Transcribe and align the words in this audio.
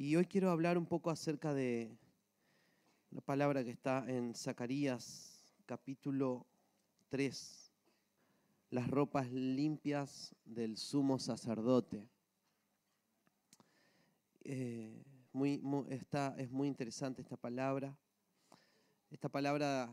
Y 0.00 0.14
hoy 0.14 0.26
quiero 0.26 0.52
hablar 0.52 0.78
un 0.78 0.86
poco 0.86 1.10
acerca 1.10 1.52
de 1.52 1.98
la 3.10 3.20
palabra 3.20 3.64
que 3.64 3.70
está 3.70 4.04
en 4.06 4.32
Zacarías 4.32 5.42
capítulo 5.66 6.46
3, 7.08 7.72
las 8.70 8.88
ropas 8.88 9.28
limpias 9.32 10.36
del 10.44 10.76
sumo 10.76 11.18
sacerdote. 11.18 12.08
Eh, 14.44 15.02
es 15.34 16.50
muy 16.52 16.68
interesante 16.68 17.20
esta 17.20 17.36
palabra. 17.36 17.98
Esta 19.10 19.28
palabra, 19.28 19.92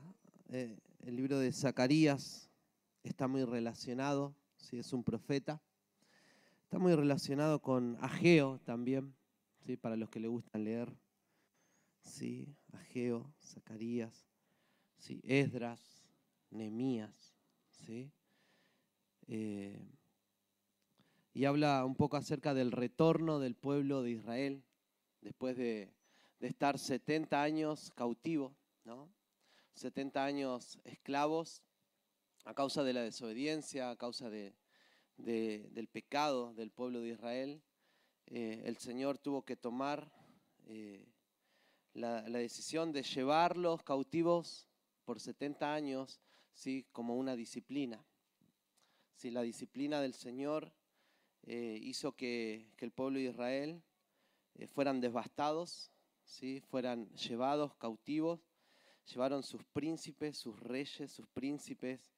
eh, 0.50 0.78
el 1.00 1.16
libro 1.16 1.40
de 1.40 1.52
Zacarías, 1.52 2.52
está 3.02 3.28
muy 3.28 3.44
relacionado, 3.44 4.36
si 4.56 4.78
es 4.78 4.94
un 4.94 5.04
profeta. 5.04 5.60
Está 6.62 6.78
muy 6.78 6.94
relacionado 6.94 7.60
con 7.60 7.98
Ageo 8.02 8.60
también, 8.66 9.16
¿sí? 9.66 9.78
para 9.78 9.96
los 9.96 10.10
que 10.10 10.20
le 10.20 10.28
gustan 10.28 10.64
leer. 10.64 10.96
¿sí? 12.02 12.56
Ageo, 12.74 13.34
Zacarías, 13.42 14.28
¿sí? 14.98 15.22
Esdras, 15.24 16.04
Nemías. 16.52 17.34
¿sí? 17.72 18.12
Eh, 19.28 19.96
y 21.34 21.46
habla 21.46 21.84
un 21.84 21.96
poco 21.96 22.18
acerca 22.18 22.54
del 22.54 22.72
retorno 22.72 23.40
del 23.40 23.56
pueblo 23.56 24.04
de 24.04 24.12
Israel 24.12 24.64
después 25.22 25.58
de, 25.58 25.94
estar 26.40 26.78
70 26.78 27.42
años 27.42 27.92
cautivo, 27.96 28.56
¿no? 28.84 29.10
70 29.74 30.24
años 30.24 30.80
esclavos 30.84 31.64
a 32.44 32.54
causa 32.54 32.84
de 32.84 32.94
la 32.94 33.02
desobediencia, 33.02 33.90
a 33.90 33.96
causa 33.96 34.30
de, 34.30 34.54
del 35.18 35.88
pecado 35.88 36.54
del 36.54 36.70
pueblo 36.70 37.02
de 37.02 37.10
Israel. 37.10 37.64
Eh, 38.28 38.64
el 38.66 38.78
Señor 38.78 39.20
tuvo 39.20 39.44
que 39.44 39.56
tomar 39.56 40.12
eh, 40.66 41.06
la, 41.94 42.24
decisión 42.24 42.92
de 42.92 43.04
llevarlos 43.04 43.84
cautivos 43.84 44.68
por 45.06 45.20
70 45.20 45.74
años 45.74 46.20
¿sí? 46.52 46.88
como 46.92 47.16
una 47.16 47.36
disciplina. 47.36 48.04
¿Sí? 49.16 49.30
La 49.30 49.44
disciplina 49.44 50.02
del 50.02 50.16
Señor 50.16 50.74
eh, 51.44 51.78
hizo 51.82 52.14
que, 52.14 52.72
que, 52.78 52.86
el 52.86 52.92
pueblo 52.92 53.20
de 53.20 53.26
Israel 53.26 53.84
fueran 54.74 55.02
devastados, 55.02 55.92
¿sí? 56.24 56.62
fueran 56.62 57.08
llevados 57.12 57.76
cautivos, 57.76 58.40
llevaron 59.06 59.44
sus 59.44 59.64
príncipes, 59.66 60.38
sus 60.38 60.60
reyes, 60.60 61.12
sus 61.12 61.28
príncipes, 61.28 62.12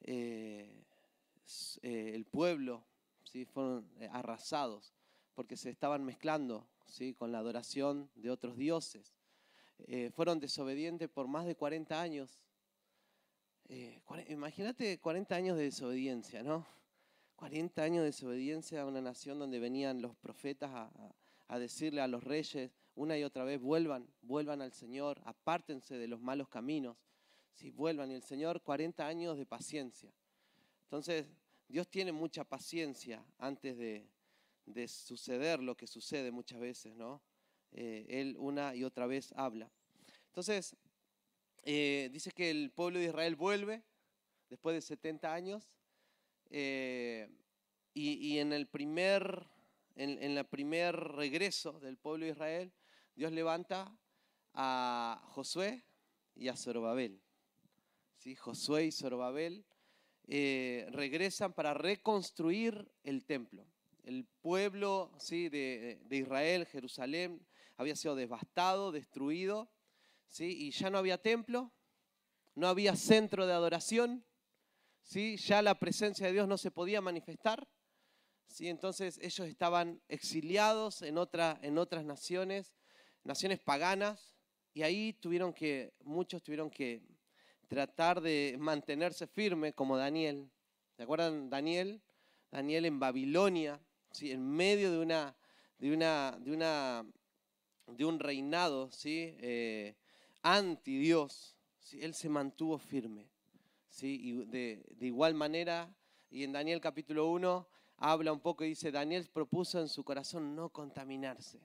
el 0.00 0.84
pueblo, 2.30 2.84
¿sí? 3.24 3.44
fueron 3.46 3.90
arrasados 4.12 4.93
porque 5.34 5.56
se 5.56 5.70
estaban 5.70 6.04
mezclando 6.04 6.66
¿sí? 6.86 7.14
con 7.14 7.32
la 7.32 7.38
adoración 7.38 8.10
de 8.14 8.30
otros 8.30 8.56
dioses. 8.56 9.14
fueron 10.14 10.38
desobedientes 10.40 11.08
por 11.08 11.26
más 11.26 11.46
de 11.46 11.56
40 11.56 12.00
años. 12.00 12.40
imagínate 14.28 15.00
40 15.00 15.34
años 15.34 15.56
de 15.56 15.64
desobediencia, 15.64 16.42
¿no? 16.42 16.66
40 17.36 17.82
años 17.82 18.02
de 18.02 18.06
desobediencia 18.06 18.82
a 18.82 18.86
una 18.86 19.00
nación 19.00 19.38
donde 19.38 19.58
venían 19.58 20.00
los 20.00 20.14
profetas 20.16 20.70
a, 20.72 20.90
a 21.48 21.58
decirle 21.58 22.00
a 22.00 22.06
los 22.06 22.22
reyes 22.22 22.70
una 22.94 23.18
y 23.18 23.24
otra 23.24 23.44
vez, 23.44 23.60
vuelvan, 23.60 24.08
vuelvan 24.22 24.62
al 24.62 24.72
Señor, 24.72 25.20
apártense 25.24 25.96
de 25.96 26.06
los 26.06 26.20
malos 26.20 26.48
caminos 26.48 26.96
si 27.54 27.70
vuelvan. 27.70 28.10
Y 28.10 28.14
el 28.14 28.22
Señor, 28.22 28.62
40 28.62 29.06
años 29.06 29.38
de 29.38 29.46
paciencia. 29.46 30.12
Entonces, 30.84 31.26
Dios 31.68 31.88
tiene 31.88 32.12
mucha 32.12 32.44
paciencia 32.44 33.24
antes 33.38 33.76
de, 33.76 34.08
suceder 34.88 35.60
lo 35.60 35.76
que 35.76 35.86
sucede 35.86 36.30
muchas 36.30 36.60
veces, 36.60 36.94
¿no? 36.94 37.22
Eh, 37.72 38.06
él 38.08 38.36
una 38.38 38.74
y 38.74 38.84
otra 38.84 39.06
vez 39.06 39.32
habla. 39.36 39.70
Entonces, 40.26 40.76
eh, 41.64 42.08
dice 42.12 42.30
que 42.30 42.50
el 42.50 42.70
pueblo 42.70 43.00
de 43.00 43.06
Israel 43.06 43.34
vuelve 43.34 43.82
después 44.48 44.74
de 44.74 44.80
70 44.80 45.32
años 45.32 45.72
eh, 46.50 47.28
y, 47.92 48.38
en 48.38 48.52
el 48.52 48.66
primer, 48.66 49.48
en, 49.94 50.22
en 50.22 50.36
el 50.36 50.44
primer 50.46 50.96
regreso 50.96 51.80
del 51.80 51.96
pueblo 51.96 52.26
de 52.26 52.32
Israel, 52.32 52.72
Dios 53.14 53.32
levanta 53.32 53.96
a 54.52 55.20
Josué 55.30 55.84
y 56.34 56.48
a 56.48 56.56
Zorobabel. 56.56 57.20
Josué 58.38 58.86
y 58.86 58.92
Zorobabel 58.92 59.66
regresan 60.26 61.52
para 61.52 61.74
reconstruir 61.74 62.90
el 63.02 63.24
templo. 63.24 63.66
Pueblo 64.44 65.10
¿sí? 65.16 65.48
de, 65.48 65.98
Israel, 66.10 66.66
Jerusalén, 66.66 67.40
había 67.78 67.96
sido 67.96 68.14
devastado, 68.14 68.92
destruido, 68.92 69.70
¿sí? 70.28 70.66
y 70.66 70.70
ya 70.70 70.90
no 70.90 70.98
había 70.98 71.16
templo, 71.16 71.72
no 72.54 72.68
había 72.68 72.94
centro 72.94 73.46
de 73.46 73.54
adoración, 73.54 74.22
¿sí? 75.02 75.38
ya 75.38 75.62
la 75.62 75.78
presencia 75.78 76.26
de 76.26 76.34
Dios 76.34 76.46
no 76.46 76.58
se 76.58 76.70
podía 76.70 77.00
manifestar. 77.00 77.66
¿sí? 78.46 78.68
Entonces 78.68 79.18
ellos 79.22 79.48
estaban 79.48 80.02
exiliados 80.08 81.00
en, 81.00 81.16
en 81.62 81.78
otras 81.78 82.04
naciones, 82.04 82.74
naciones 83.22 83.60
paganas, 83.60 84.34
y 84.74 84.82
ahí 84.82 85.14
tuvieron 85.14 85.54
que, 85.54 85.94
muchos 86.02 86.42
tuvieron 86.42 86.68
que 86.68 87.00
tratar 87.66 88.20
de 88.20 88.56
mantenerse 88.58 89.26
firme 89.26 89.72
como 89.72 89.96
Daniel. 89.96 90.50
¿Se 90.98 91.04
acuerdan 91.04 91.48
Daniel? 91.48 92.02
Daniel 92.50 92.84
en 92.84 93.00
Babilonia, 93.00 93.80
¿sí? 94.14 94.30
en 94.30 94.48
medio 94.48 94.90
de, 94.92 94.98
una, 94.98 95.34
de, 95.78 95.92
una, 95.92 96.38
de, 96.40 96.52
una, 96.52 97.04
de 97.86 98.04
un 98.04 98.20
reinado 98.20 98.90
¿sí? 98.90 99.36
Eh, 99.40 99.94
anti 100.42 100.98
Dios. 100.98 101.56
¿sí? 101.80 102.00
Él 102.00 102.14
se 102.14 102.28
mantuvo 102.28 102.78
firme. 102.78 103.28
¿sí? 103.88 104.20
Y 104.22 104.32
de, 104.46 104.84
igual 105.00 105.34
manera, 105.34 105.92
y 106.30 106.44
en 106.44 106.52
Daniel 106.52 106.80
capítulo 106.80 107.30
1 107.30 107.68
habla 107.96 108.32
un 108.32 108.40
poco 108.40 108.64
y 108.64 108.68
dice, 108.68 108.90
Daniel 108.90 109.28
propuso 109.32 109.80
en 109.80 109.88
su 109.88 110.04
corazón 110.04 110.54
no 110.54 110.68
contaminarse. 110.70 111.60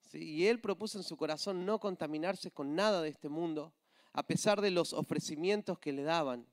¿Sí? 0.00 0.18
Y 0.18 0.46
él 0.46 0.60
propuso 0.60 0.98
en 0.98 1.04
su 1.04 1.16
corazón 1.16 1.66
no 1.66 1.78
contaminarse 1.80 2.50
con 2.50 2.74
nada 2.74 3.02
de 3.02 3.10
este 3.10 3.28
mundo, 3.28 3.74
a 4.12 4.22
pesar 4.26 4.60
de 4.60 4.70
los 4.70 4.92
ofrecimientos 4.92 5.78
que 5.78 5.92
le 5.92 6.02
daban, 6.02 6.46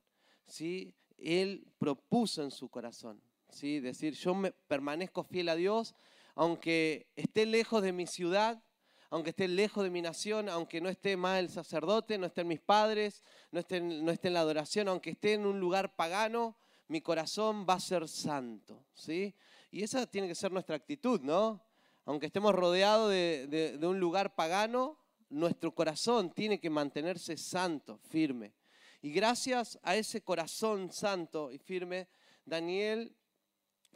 ¿sí? 0.45 0.93
él 1.17 1.65
propuso 1.77 2.43
en 2.43 2.51
su 2.51 2.69
corazón, 2.69 3.21
¿sí? 3.55 3.79
decir, 3.79 4.13
yo 4.13 4.35
me 4.35 4.51
permanezco 4.51 5.23
fiel 5.23 5.49
a 5.49 5.55
Dios, 5.55 5.95
aunque 6.35 7.07
esté 7.15 7.45
lejos 7.45 7.81
de 7.81 7.93
mi 7.93 8.05
ciudad, 8.05 8.61
aunque 9.09 9.29
esté 9.29 9.47
lejos 9.47 9.83
de 9.83 9.89
mi 9.89 10.01
nación, 10.01 10.49
aunque 10.49 10.81
no 10.81 10.89
esté 10.89 11.15
más 11.15 11.39
el 11.39 11.49
sacerdote, 11.49 12.17
no 12.17 12.25
estén 12.25 12.47
mis 12.47 12.59
padres, 12.59 13.23
no 13.51 13.61
esté, 13.61 13.79
no 13.79 14.11
esté 14.11 14.27
en 14.27 14.33
la 14.33 14.41
adoración, 14.41 14.89
aunque 14.89 15.11
esté 15.11 15.33
en 15.33 15.45
un 15.45 15.59
lugar 15.59 15.95
pagano, 15.95 16.57
mi 16.89 16.99
corazón 16.99 17.65
va 17.67 17.75
a 17.75 17.79
ser 17.79 18.07
santo. 18.09 18.83
¿sí? 18.93 19.33
Y 19.71 19.83
esa 19.83 20.05
tiene 20.05 20.27
que 20.27 20.35
ser 20.35 20.51
nuestra 20.51 20.75
actitud, 20.75 21.21
¿no? 21.21 21.63
Aunque 22.03 22.27
estemos 22.27 22.53
rodeados 22.53 23.09
de 23.09 23.79
un 23.81 23.99
lugar 23.99 24.35
pagano, 24.35 24.99
nuestro 25.29 25.73
corazón 25.73 26.31
tiene 26.31 26.59
que 26.59 26.69
mantenerse 26.69 27.37
santo, 27.37 27.97
firme. 28.09 28.53
Y 29.01 29.11
gracias 29.11 29.79
a 29.81 29.95
ese 29.95 30.21
corazón 30.21 30.91
santo 30.91 31.51
y 31.51 31.57
firme, 31.57 32.07
Daniel 32.45 33.15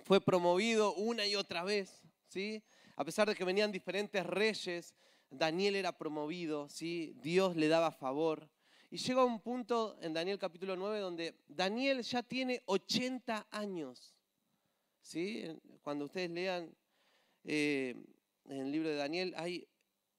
fue 0.03 0.21
promovido 0.21 0.93
una 0.95 1.25
y 1.25 1.35
otra 1.35 1.63
vez, 1.63 2.01
¿sí? 2.27 2.63
A 2.95 3.05
pesar 3.05 3.27
de 3.27 3.35
que 3.35 3.45
venían 3.45 3.71
diferentes 3.71 4.25
reyes, 4.25 4.93
Daniel 5.29 5.75
era 5.75 5.97
promovido, 5.97 6.67
¿sí? 6.69 7.13
Dios 7.21 7.55
le 7.55 7.67
daba 7.67 7.91
favor. 7.91 8.49
Y 8.91 8.97
llega 8.97 9.23
un 9.23 9.39
punto 9.39 9.97
en 10.01 10.13
Daniel 10.13 10.39
capítulo 10.39 10.75
9 10.75 10.99
donde 10.99 11.35
Daniel 11.47 12.01
ya 12.01 12.23
tiene 12.23 12.61
80 12.65 13.47
años. 13.51 14.15
¿sí? 15.01 15.45
Cuando 15.83 16.05
ustedes 16.05 16.31
lean 16.31 16.75
eh, 17.43 17.95
en 18.45 18.57
el 18.57 18.71
libro 18.71 18.89
de 18.89 18.95
Daniel, 18.95 19.33
hay 19.37 19.67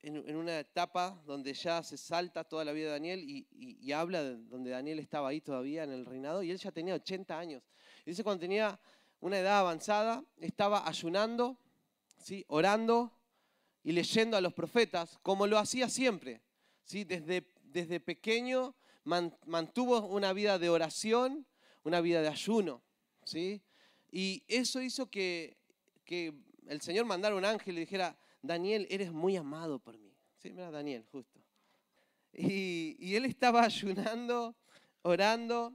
en, 0.03 0.37
una 0.37 0.61
etapa 0.61 1.21
donde 1.27 1.53
ya 1.53 1.83
se 1.83 1.97
salta 1.97 2.45
toda 2.45 2.65
la 2.65 2.73
vida 2.73 2.87
de 2.87 2.93
Daniel 2.93 3.25
y, 3.25 3.93
habla 3.93 4.23
de 4.23 4.37
donde 4.37 4.71
Daniel 4.71 5.01
estaba 5.01 5.29
ahí 5.29 5.41
todavía 5.41 5.83
en 5.83 5.91
el 5.91 6.07
reinado 6.07 6.43
y 6.43 6.51
él 6.51 6.59
ya 6.59 6.71
tenía 6.71 6.95
80 6.95 7.39
años. 7.39 7.63
dice 8.07 8.23
cuando 8.23 8.41
tenía 8.41 8.79
una 9.21 9.39
edad 9.39 9.61
avanzada, 9.61 10.25
estaba 10.39 10.89
ayunando, 10.89 11.57
¿sí? 12.23 12.45
orando 12.49 13.13
y 13.83 13.93
leyendo 13.93 14.37
a 14.37 14.41
los 14.41 14.53
profetas, 14.53 15.19
como 15.23 15.47
lo 15.47 15.59
hacía 15.59 15.89
siempre. 15.89 16.41
¿sí? 16.85 17.05
Desde, 17.05 17.47
desde 17.63 18.01
pequeño 18.01 18.75
mantuvo 19.05 20.07
una 20.07 20.33
vida 20.33 20.59
de 20.59 20.69
oración, 20.69 21.47
una 21.85 22.01
vida 22.01 22.23
de 22.23 22.29
ayuno. 22.29 22.83
¿sí? 23.25 23.63
Y 24.11 24.43
eso 24.49 24.81
hizo 24.81 25.11
que, 25.11 25.57
que 26.05 26.35
el 26.67 26.81
Señor 26.81 27.05
mandara 27.05 27.35
un 27.35 27.45
ángel 27.45 27.77
y 27.77 27.81
dijera, 27.81 28.17
Daniel, 28.43 28.87
eres 28.91 29.13
muy 29.13 29.37
amado 29.37 29.79
por 29.79 29.99
mí. 29.99 30.15
Sí, 30.39 30.51
mira, 30.51 30.71
Daniel, 30.71 31.05
justo. 31.11 31.41
Y, 32.33 33.15
él 33.15 33.25
estaba 33.25 33.63
ayunando, 33.65 34.55
orando. 35.03 35.73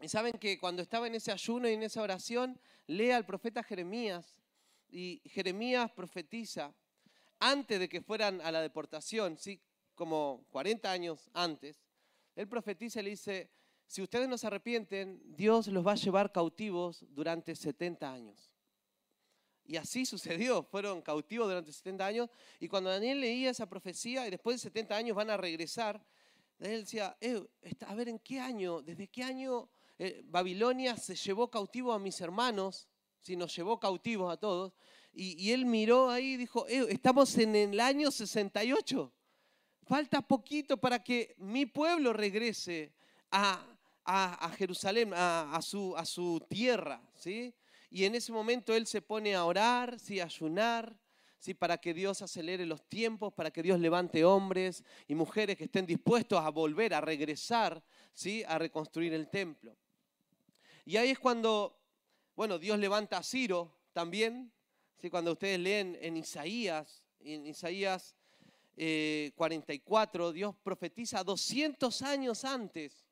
Y 0.00 0.08
saben 0.08 0.38
que 0.38 0.58
cuando 0.58 0.82
estaba 0.82 1.06
en 1.06 1.14
ese 1.14 1.32
ayuno 1.32 1.68
y 1.68 1.72
en 1.72 1.82
esa 1.82 2.02
oración, 2.02 2.58
lee 2.86 3.10
al 3.10 3.26
profeta 3.26 3.62
Jeremías. 3.62 4.38
Y 4.90 5.20
Jeremías 5.24 5.90
profetiza 5.90 6.72
antes 7.40 7.78
de 7.78 7.88
que 7.88 8.00
fueran 8.00 8.40
a 8.40 8.50
la 8.50 8.60
deportación, 8.60 9.38
¿sí? 9.38 9.60
como 9.94 10.44
40 10.50 10.90
años 10.90 11.28
antes, 11.34 11.84
él 12.36 12.48
profetiza 12.48 13.00
y 13.00 13.04
le 13.04 13.10
dice, 13.10 13.50
si 13.86 14.00
ustedes 14.00 14.28
no 14.28 14.38
se 14.38 14.46
arrepienten, 14.46 15.20
Dios 15.36 15.66
los 15.66 15.84
va 15.84 15.92
a 15.92 15.96
llevar 15.96 16.30
cautivos 16.30 17.04
durante 17.10 17.56
70 17.56 18.12
años. 18.12 18.52
Y 19.64 19.76
así 19.76 20.06
sucedió, 20.06 20.62
fueron 20.62 21.02
cautivos 21.02 21.48
durante 21.48 21.72
70 21.72 22.06
años. 22.06 22.30
Y 22.60 22.68
cuando 22.68 22.90
Daniel 22.90 23.20
leía 23.20 23.50
esa 23.50 23.68
profecía 23.68 24.26
y 24.26 24.30
después 24.30 24.56
de 24.56 24.70
70 24.70 24.96
años 24.96 25.16
van 25.16 25.30
a 25.30 25.36
regresar, 25.36 26.00
él 26.60 26.84
decía, 26.84 27.16
eh, 27.20 27.44
a 27.86 27.94
ver, 27.94 28.08
¿en 28.08 28.18
qué 28.18 28.40
año? 28.40 28.80
¿Desde 28.80 29.08
qué 29.08 29.22
año 29.24 29.68
eh, 29.98 30.22
Babilonia 30.24 30.96
se 30.96 31.16
llevó 31.16 31.50
cautivo 31.50 31.92
a 31.92 31.98
mis 31.98 32.20
hermanos? 32.20 32.88
Si 33.20 33.36
nos 33.36 33.54
llevó 33.54 33.80
cautivos 33.80 34.32
a 34.32 34.36
todos. 34.36 34.72
Y, 35.12 35.50
él 35.50 35.66
miró 35.66 36.10
ahí 36.10 36.34
y 36.34 36.36
dijo, 36.36 36.66
eh, 36.68 36.86
estamos 36.90 37.36
en 37.38 37.56
el 37.56 37.80
año 37.80 38.10
68. 38.10 39.12
Falta 39.84 40.22
poquito 40.22 40.76
para 40.76 41.02
que 41.02 41.34
mi 41.38 41.66
pueblo 41.66 42.12
regrese 42.12 42.92
a, 43.30 43.64
Jerusalén, 44.56 45.12
a, 45.14 45.58
su, 45.62 45.96
a 45.96 46.04
su 46.04 46.40
tierra. 46.48 47.02
¿sí? 47.14 47.52
Y 47.90 48.04
en 48.04 48.14
ese 48.14 48.30
momento 48.30 48.74
él 48.74 48.86
se 48.86 49.02
pone 49.02 49.34
a 49.34 49.44
orar, 49.44 49.98
¿sí? 49.98 50.20
a 50.20 50.26
ayunar, 50.26 50.96
¿sí? 51.38 51.54
para 51.54 51.78
que 51.78 51.94
Dios 51.94 52.22
acelere 52.22 52.66
los 52.66 52.86
tiempos, 52.88 53.32
para 53.32 53.50
que 53.50 53.62
Dios 53.62 53.80
levante 53.80 54.24
hombres 54.24 54.84
y 55.06 55.14
mujeres 55.14 55.56
que 55.56 55.64
estén 55.64 55.86
dispuestos 55.86 56.38
a 56.38 56.50
volver, 56.50 56.94
a 56.94 57.00
regresar, 57.00 57.82
¿sí? 58.12 58.44
a 58.46 58.58
reconstruir 58.58 59.14
el 59.14 59.28
templo. 59.28 59.76
Y 60.88 60.96
ahí 60.96 61.10
es 61.10 61.18
cuando, 61.18 61.78
bueno, 62.34 62.58
Dios 62.58 62.78
levanta 62.78 63.18
a 63.18 63.22
Ciro 63.22 63.74
también, 63.92 64.50
¿sí? 64.96 65.10
cuando 65.10 65.32
ustedes 65.32 65.60
leen 65.60 65.98
en 66.00 66.16
Isaías, 66.16 67.04
en 67.20 67.46
Isaías 67.46 68.16
44, 68.74 70.30
eh, 70.30 70.32
Dios 70.32 70.54
profetiza 70.62 71.22
200 71.22 72.00
años 72.00 72.42
antes. 72.42 73.04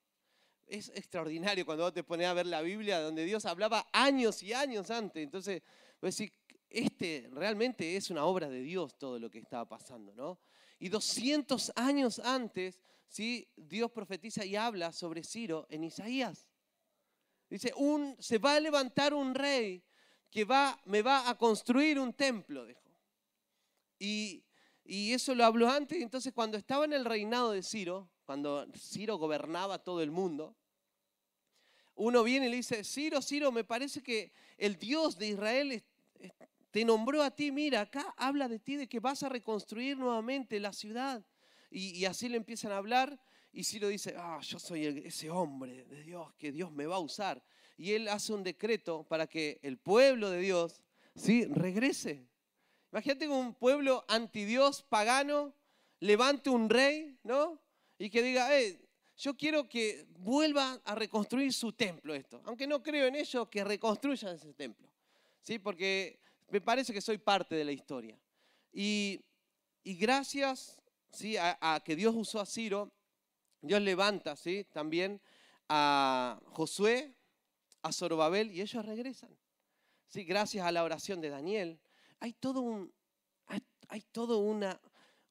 Es 0.66 0.88
extraordinario 0.88 1.66
cuando 1.66 1.84
vos 1.84 1.92
te 1.92 2.02
pones 2.02 2.26
a 2.28 2.32
ver 2.32 2.46
la 2.46 2.62
Biblia 2.62 2.98
donde 2.98 3.26
Dios 3.26 3.44
hablaba 3.44 3.86
años 3.92 4.42
y 4.42 4.54
años 4.54 4.90
antes. 4.90 5.22
Entonces, 5.22 5.62
vos 6.00 6.16
decís, 6.16 6.34
este 6.70 7.28
realmente 7.30 7.94
es 7.94 8.08
una 8.08 8.24
obra 8.24 8.48
de 8.48 8.62
Dios 8.62 8.96
todo 8.96 9.18
lo 9.18 9.28
que 9.28 9.40
estaba 9.40 9.68
pasando, 9.68 10.14
¿no? 10.14 10.40
Y 10.78 10.88
200 10.88 11.72
años 11.76 12.20
antes, 12.20 12.80
¿sí? 13.06 13.46
Dios 13.54 13.90
profetiza 13.90 14.46
y 14.46 14.56
habla 14.56 14.92
sobre 14.92 15.22
Ciro 15.22 15.66
en 15.68 15.84
Isaías. 15.84 16.48
Dice, 17.48 17.72
se 18.18 18.38
va 18.38 18.54
a 18.54 18.60
levantar 18.60 19.14
un 19.14 19.34
rey 19.34 19.82
que 20.30 20.44
va, 20.44 20.80
me 20.84 21.02
va 21.02 21.28
a 21.28 21.38
construir 21.38 21.98
un 21.98 22.12
templo, 22.12 22.66
dijo. 22.66 22.80
Y, 23.98 24.44
y 24.84 25.12
eso 25.12 25.34
lo 25.34 25.44
habló 25.44 25.70
antes, 25.70 26.02
entonces 26.02 26.32
cuando 26.32 26.58
estaba 26.58 26.84
en 26.84 26.92
el 26.92 27.04
reinado 27.04 27.52
de 27.52 27.62
Ciro, 27.62 28.08
cuando 28.24 28.66
Ciro 28.76 29.16
gobernaba 29.16 29.82
todo 29.82 30.02
el 30.02 30.10
mundo, 30.10 30.56
uno 31.94 32.22
viene 32.22 32.46
y 32.46 32.50
le 32.50 32.56
dice, 32.56 32.84
Ciro, 32.84 33.22
Ciro, 33.22 33.50
me 33.50 33.64
parece 33.64 34.02
que 34.02 34.32
el 34.58 34.76
Dios 34.76 35.16
de 35.16 35.28
Israel 35.28 35.82
te 36.70 36.84
nombró 36.84 37.22
a 37.22 37.30
ti, 37.30 37.50
mira, 37.50 37.80
acá 37.80 38.14
habla 38.18 38.48
de 38.48 38.58
ti, 38.58 38.76
de 38.76 38.86
que 38.86 39.00
vas 39.00 39.22
a 39.22 39.30
reconstruir 39.30 39.96
nuevamente 39.96 40.60
la 40.60 40.74
ciudad. 40.74 41.24
Y, 41.70 42.04
así 42.04 42.28
le 42.28 42.36
empiezan 42.36 42.70
a 42.72 42.76
hablar 42.76 43.18
y 43.56 43.64
Ciro 43.64 43.88
dice, 43.88 44.14
ah, 44.18 44.38
yo 44.42 44.58
soy 44.58 44.84
ese 44.84 45.30
hombre 45.30 45.86
de 45.86 46.02
Dios, 46.02 46.30
que 46.34 46.52
Dios 46.52 46.70
me 46.70 46.84
va 46.84 46.96
a 46.96 46.98
usar. 46.98 47.42
Y 47.78 47.92
él 47.92 48.06
hace 48.08 48.34
un 48.34 48.44
decreto 48.44 49.02
para 49.04 49.26
que 49.26 49.58
el 49.62 49.78
pueblo 49.78 50.28
de 50.28 50.40
Dios, 50.40 50.82
¿sí? 51.14 51.46
regrese. 51.46 52.28
Imagínate 52.92 53.26
un 53.28 53.54
pueblo 53.54 54.04
antidios, 54.08 54.82
pagano, 54.82 55.54
levante 56.00 56.50
un 56.50 56.68
rey, 56.68 57.18
¿no? 57.22 57.58
Y 57.98 58.10
que 58.10 58.22
diga, 58.22 58.60
eh, 58.60 58.78
yo 59.16 59.34
quiero 59.34 59.66
que 59.66 60.06
vuelva 60.18 60.78
a 60.84 60.94
reconstruir 60.94 61.50
su 61.54 61.72
templo 61.72 62.14
esto. 62.14 62.42
Aunque 62.44 62.66
no 62.66 62.82
creo 62.82 63.06
en 63.06 63.16
ello, 63.16 63.48
que 63.48 63.64
reconstruyan 63.64 64.34
ese 64.34 64.52
templo. 64.52 64.86
¿Sí? 65.40 65.58
Porque 65.58 66.20
me 66.50 66.60
parece 66.60 66.92
que 66.92 67.00
soy 67.00 67.16
parte 67.16 67.54
de 67.54 67.64
la 67.64 67.72
historia. 67.72 68.18
Y, 68.70 69.18
gracias 69.82 70.78
¿sí? 71.10 71.36
A, 71.38 71.80
que 71.82 71.96
Dios 71.96 72.14
usó 72.14 72.38
a 72.38 72.44
Ciro, 72.44 72.92
Dios 73.60 73.80
levanta 73.82 74.36
¿sí? 74.36 74.64
también 74.72 75.20
a 75.68 76.40
Josué, 76.46 77.14
a 77.82 77.92
Zorobabel, 77.92 78.50
y 78.52 78.60
ellos 78.60 78.84
regresan. 78.84 79.36
¿Sí? 80.08 80.24
Gracias 80.24 80.66
a 80.66 80.72
la 80.72 80.84
oración 80.84 81.20
de 81.20 81.30
Daniel. 81.30 81.80
Hay 82.20 82.32
todo 82.32 82.60
un, 82.60 82.92
hay, 83.88 84.00
todo 84.12 84.38
una, 84.38 84.80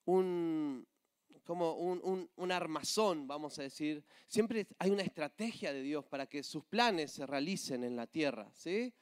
un, 0.05 0.87
como 1.43 1.73
un, 1.73 2.29
un, 2.35 2.51
armazón, 2.51 3.27
vamos 3.27 3.57
a 3.59 3.63
decir. 3.63 4.03
Siempre 4.27 4.67
hay 4.79 4.91
una 4.91 5.03
estrategia 5.03 5.73
de 5.73 5.81
Dios 5.81 6.05
para 6.05 6.27
que 6.27 6.43
sus 6.43 6.63
planes 6.65 7.11
se 7.11 7.25
realicen 7.25 7.83
en 7.83 7.95
la 7.95 8.07
tierra. 8.07 8.49
¿sí? 8.53 8.93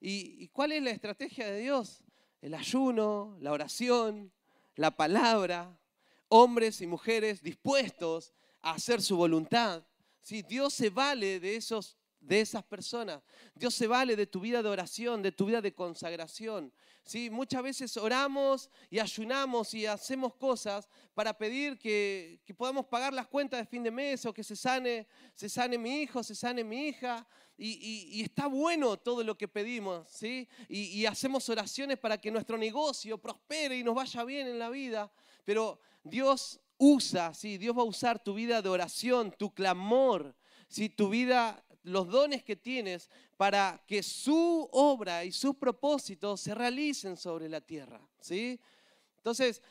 ¿Y, 0.00 0.48
cuál 0.48 0.72
es 0.72 0.82
la 0.82 0.90
estrategia 0.90 1.50
de 1.50 1.60
Dios? 1.60 2.04
El 2.40 2.54
ayuno, 2.54 3.36
la 3.40 3.52
oración, 3.52 4.32
la 4.76 4.96
palabra, 4.96 5.78
hombres 6.28 6.80
y 6.80 6.86
mujeres 6.86 7.42
dispuestos 7.42 8.32
a 8.62 8.72
hacer 8.72 9.02
su 9.02 9.16
voluntad. 9.16 9.84
¿sí? 10.22 10.42
Dios 10.42 10.74
se 10.74 10.90
vale 10.90 11.40
de, 11.40 11.56
esos, 11.56 11.96
de 12.20 12.40
esas 12.40 12.64
personas. 12.64 13.22
Dios 13.54 13.74
se 13.74 13.86
vale 13.86 14.16
de 14.16 14.26
tu 14.26 14.40
vida 14.40 14.62
de 14.62 14.68
oración, 14.68 15.22
de 15.22 15.32
tu 15.32 15.46
vida 15.46 15.60
de 15.60 15.74
consagración. 15.74 16.72
¿sí? 17.02 17.30
Muchas 17.30 17.62
veces 17.62 17.96
oramos 17.96 18.70
y 18.90 18.98
ayunamos 18.98 19.72
y 19.74 19.86
hacemos 19.86 20.34
cosas 20.34 20.88
para 21.14 21.36
pedir 21.36 21.78
que, 21.78 22.40
podamos 22.56 22.86
pagar 22.86 23.12
las 23.12 23.26
cuentas 23.26 23.60
de 23.60 23.66
fin 23.66 23.82
de 23.82 23.90
mes 23.90 24.24
o 24.26 24.34
que 24.34 24.44
se 24.44 24.56
sane, 24.56 25.06
se 25.34 25.48
sane 25.48 25.78
mi 25.78 26.02
hijo, 26.02 26.22
se 26.22 26.34
sane 26.34 26.62
mi 26.62 26.88
hija. 26.88 27.26
Y, 27.60 28.22
está 28.22 28.46
bueno 28.46 28.96
todo 28.98 29.24
lo 29.24 29.36
que 29.36 29.48
pedimos, 29.48 30.08
¿sí? 30.08 30.48
Y, 30.68 31.04
hacemos 31.06 31.48
oraciones 31.48 31.98
para 31.98 32.16
que 32.16 32.30
nuestro 32.30 32.56
negocio 32.56 33.18
prospere 33.18 33.76
y 33.76 33.82
nos 33.82 33.96
vaya 33.96 34.22
bien 34.24 34.46
en 34.46 34.60
la 34.60 34.70
vida. 34.70 35.10
Pero 35.44 35.80
Dios 36.04 36.60
usa, 36.78 37.34
¿sí? 37.34 37.58
Dios 37.58 37.76
va 37.76 37.82
a 37.82 37.86
usar 37.86 38.22
tu 38.22 38.34
vida 38.34 38.62
de 38.62 38.68
oración, 38.68 39.34
tu 39.36 39.52
clamor, 39.52 40.34
¿sí? 40.68 40.88
Tu 40.88 41.08
vida, 41.08 41.64
los 41.82 42.08
dones 42.08 42.42
que 42.42 42.56
tienes 42.56 43.10
para 43.36 43.82
que 43.86 44.02
su 44.02 44.68
obra 44.72 45.24
y 45.24 45.32
sus 45.32 45.56
propósitos 45.56 46.40
se 46.40 46.54
realicen 46.54 47.16
sobre 47.16 47.48
la 47.48 47.60
tierra, 47.60 48.00
¿sí? 48.20 48.58
Entonces, 49.16 49.62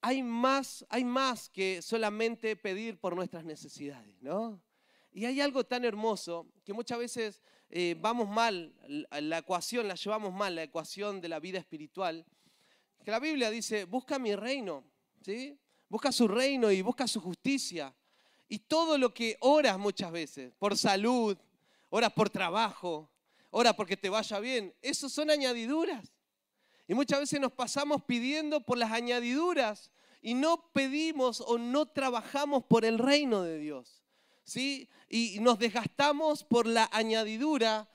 hay 0.00 0.22
más, 0.22 0.84
hay 0.90 1.04
más 1.04 1.48
que 1.48 1.80
solamente 1.80 2.56
pedir 2.56 2.98
por 2.98 3.16
nuestras 3.16 3.44
necesidades, 3.44 4.20
¿no? 4.20 4.60
Y 5.12 5.24
hay 5.26 5.40
algo 5.40 5.64
tan 5.64 5.84
hermoso 5.84 6.48
que 6.64 6.72
muchas 6.72 6.98
veces 6.98 7.40
eh, 7.70 7.96
vamos 7.98 8.28
mal, 8.28 8.74
la 9.10 9.38
ecuación, 9.38 9.88
la 9.88 9.94
llevamos 9.94 10.34
mal, 10.34 10.56
la 10.56 10.64
ecuación 10.64 11.20
de 11.20 11.28
la 11.28 11.38
vida 11.38 11.58
espiritual, 11.58 12.26
que 13.04 13.10
la 13.10 13.20
Biblia 13.20 13.50
dice, 13.50 13.84
busca 13.84 14.18
mi 14.18 14.34
reino, 14.34 14.84
¿sí? 15.22 15.58
Busca 15.94 16.10
su 16.10 16.26
reino 16.26 16.72
y 16.72 16.82
busca 16.82 17.06
su 17.06 17.20
justicia. 17.20 17.94
Y 18.48 18.58
todo 18.58 18.98
lo 18.98 19.14
que 19.14 19.36
oras 19.38 19.78
muchas 19.78 20.10
veces, 20.10 20.52
por 20.58 20.76
salud, 20.76 21.38
oras 21.88 22.12
por 22.12 22.28
trabajo, 22.28 23.08
oras 23.50 23.74
porque 23.74 23.96
te 23.96 24.08
vaya 24.08 24.40
bien, 24.40 24.74
eso 24.82 25.08
son 25.08 25.30
añadiduras. 25.30 26.12
Y 26.88 26.94
muchas 26.94 27.20
veces 27.20 27.38
nos 27.38 27.52
pasamos 27.52 28.02
pidiendo 28.02 28.60
por 28.60 28.76
las 28.76 28.90
añadiduras 28.90 29.92
y 30.20 30.34
no 30.34 30.68
pedimos 30.72 31.40
o 31.40 31.58
no 31.58 31.86
trabajamos 31.86 32.64
por 32.64 32.84
el 32.84 32.98
reino 32.98 33.42
de 33.42 33.58
Dios. 33.58 34.02
¿sí? 34.42 34.88
Y 35.08 35.38
nos 35.38 35.60
desgastamos 35.60 36.42
por 36.42 36.66
la 36.66 36.88
añadidura, 36.90 37.88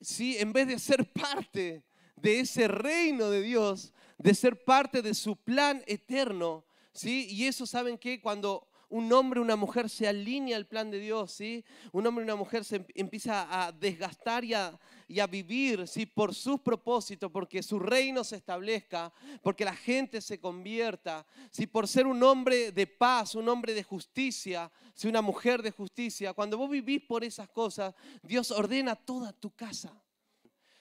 ¿sí? 0.00 0.36
En 0.38 0.52
vez 0.52 0.68
de 0.68 0.78
ser 0.78 1.12
parte 1.12 1.82
de 2.14 2.38
ese 2.38 2.68
reino 2.68 3.30
de 3.30 3.42
Dios, 3.42 3.92
de 4.16 4.32
ser 4.32 4.62
parte 4.62 5.02
de 5.02 5.12
su 5.12 5.34
plan 5.34 5.82
eterno, 5.88 6.64
¿sí? 6.92 7.26
Y 7.30 7.46
eso, 7.46 7.66
¿saben 7.66 7.98
qué? 7.98 8.20
Cuando 8.20 8.68
un 8.92 9.10
hombre 9.10 9.40
una 9.40 9.56
mujer 9.56 9.88
se 9.88 10.06
alinea 10.06 10.54
al 10.54 10.66
plan 10.66 10.90
de 10.90 10.98
Dios, 10.98 11.32
¿sí? 11.32 11.64
Un 11.92 12.06
hombre 12.06 12.24
una 12.24 12.36
mujer 12.36 12.62
se 12.62 12.84
empieza 12.94 13.48
a 13.48 13.72
desgastar 13.72 14.44
y 14.44 14.52
a, 14.52 14.78
y 15.08 15.18
a 15.18 15.26
vivir, 15.26 15.88
¿sí? 15.88 16.04
Por 16.04 16.34
sus 16.34 16.60
propósitos, 16.60 17.32
porque 17.32 17.62
su 17.62 17.78
reino 17.78 18.22
se 18.22 18.36
establezca, 18.36 19.10
porque 19.42 19.64
la 19.64 19.74
gente 19.74 20.20
se 20.20 20.38
convierta, 20.38 21.26
¿sí? 21.50 21.66
Por 21.66 21.88
ser 21.88 22.06
un 22.06 22.22
hombre 22.22 22.70
de 22.70 22.86
paz, 22.86 23.34
un 23.34 23.48
hombre 23.48 23.72
de 23.72 23.82
justicia, 23.82 24.70
¿sí? 24.94 25.08
Una 25.08 25.22
mujer 25.22 25.62
de 25.62 25.70
justicia. 25.70 26.34
Cuando 26.34 26.58
vos 26.58 26.68
vivís 26.68 27.00
por 27.02 27.24
esas 27.24 27.48
cosas, 27.48 27.94
Dios 28.22 28.50
ordena 28.50 28.94
toda 28.94 29.32
tu 29.32 29.50
casa. 29.54 29.90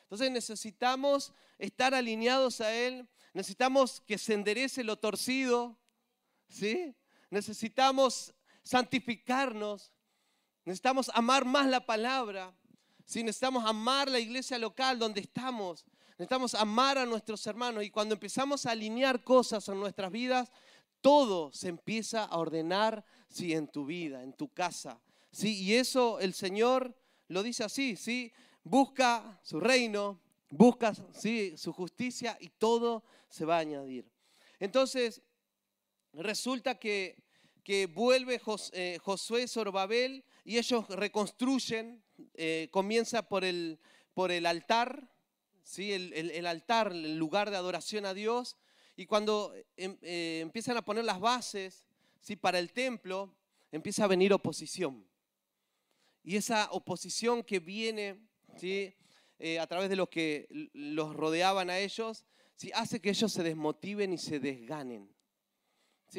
Entonces 0.04 0.30
necesitamos 0.30 1.32
estar 1.58 1.96
alineados 1.96 2.60
a 2.60 2.76
Él, 2.76 3.08
necesitamos 3.34 4.02
que 4.02 4.18
se 4.18 4.34
enderece 4.34 4.84
lo 4.84 4.98
torcido, 4.98 5.81
¿sí? 6.52 6.96
necesitamos 7.30 8.34
santificarnos, 8.64 9.92
necesitamos 10.66 11.10
amar 11.14 11.46
más 11.46 11.68
la 11.68 11.86
palabra, 11.86 12.54
si 13.06 13.24
necesitamos 13.24 13.66
amar 13.66 14.10
la 14.10 14.20
iglesia 14.20 14.60
local 14.60 15.00
donde 15.00 15.22
estamos, 15.22 15.86
Necesitamos 16.22 16.54
amar 16.54 17.00
a 17.00 17.06
nuestros 17.08 17.48
hermanos 17.48 17.84
y 17.84 17.90
cuando 17.90 18.14
empezamos 18.14 18.68
a 18.68 18.72
alinear 18.74 19.24
cosas 19.24 19.68
en 19.70 19.80
nuestras 19.80 20.12
vidas, 20.12 20.52
todo 21.02 21.52
se 21.52 21.68
empieza 21.68 22.26
a 22.26 22.38
ordenar 22.38 23.04
sí, 23.28 23.54
en 23.54 23.68
tu 23.68 23.88
vida, 23.88 24.22
en 24.22 24.34
tu 24.34 24.48
casa. 24.48 25.02
¿sí? 25.32 25.64
Y 25.64 25.74
eso 25.74 26.20
el 26.20 26.36
Señor 26.36 26.96
lo 27.28 27.42
dice 27.42 27.64
así, 27.64 27.96
¿sí? 27.96 28.32
busca 28.64 29.40
su 29.42 29.60
reino, 29.60 30.20
busca 30.52 30.94
¿sí? 31.12 31.58
su 31.58 31.74
justicia 31.74 32.38
y 32.40 32.50
todo 32.50 33.04
se 33.28 33.46
va 33.46 33.56
a 33.56 33.62
añadir. 33.62 34.08
Entonces, 34.60 35.24
resulta 36.14 36.76
que, 36.76 37.16
que 37.64 37.86
vuelve 37.86 38.42
eh, 38.74 38.98
Josué 39.02 39.48
Sorbabel 39.48 40.24
y 40.44 40.58
ellos 40.58 40.88
reconstruyen, 40.90 42.04
eh, 42.34 42.68
comienza 42.72 43.28
por 43.28 43.44
el, 43.44 43.80
por 44.14 44.32
el 44.32 44.46
altar, 44.46 45.10
¿sí? 45.64 45.92
El, 45.94 46.46
altar, 46.46 46.92
el 46.92 47.18
lugar 47.18 47.52
de 47.52 47.58
adoración 47.58 48.06
a 48.06 48.14
Dios, 48.14 48.58
y 48.98 49.06
cuando 49.06 49.54
em, 49.78 49.98
eh, 50.02 50.40
empiezan 50.42 50.78
a 50.78 50.82
poner 50.82 51.06
las 51.06 51.20
bases 51.20 51.86
¿sí? 52.20 52.36
para 52.36 52.60
el 52.60 52.72
templo, 52.72 53.34
empieza 53.72 54.04
a 54.04 54.08
venir 54.08 54.34
oposición. 54.34 55.06
Y 56.24 56.36
esa 56.36 56.70
oposición 56.72 57.44
que 57.44 57.60
viene 57.60 58.20
¿sí? 58.58 58.94
A 59.60 59.66
través 59.66 59.90
de 59.90 59.96
los 59.96 60.08
que 60.10 60.48
los 60.74 61.16
rodeaban 61.16 61.72
a 61.72 61.80
ellos, 61.80 62.26
¿sí? 62.56 62.70
hace 62.76 63.00
que 63.00 63.10
ellos 63.10 63.32
se 63.32 63.42
desmotiven 63.42 64.14
y 64.14 64.20
se 64.20 64.40
desganen. 64.40 65.10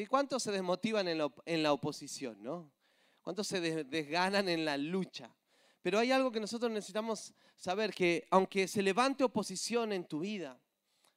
¿Cuántos 0.08 0.42
se 0.42 0.52
desmotivan 0.52 1.06
en 1.08 1.18
la, 1.18 1.32
en 1.44 1.62
la 1.62 1.72
oposición? 1.72 2.42
¿no? 2.42 2.72
¿Cuántos 3.20 3.46
se 3.46 3.61
desganan 3.61 4.49
en 4.49 4.64
la 4.64 4.76
lucha? 4.76 5.34
Pero 5.82 5.99
hay 5.99 6.12
algo 6.12 6.32
que 6.32 6.40
nosotros 6.40 6.70
necesitamos 6.70 7.34
saber, 7.56 7.92
que 7.92 8.26
aunque 8.30 8.68
se 8.68 8.82
levante 8.82 9.25
oposición 9.25 9.92
en 9.92 10.04
tu 10.04 10.20
vida, 10.20 10.58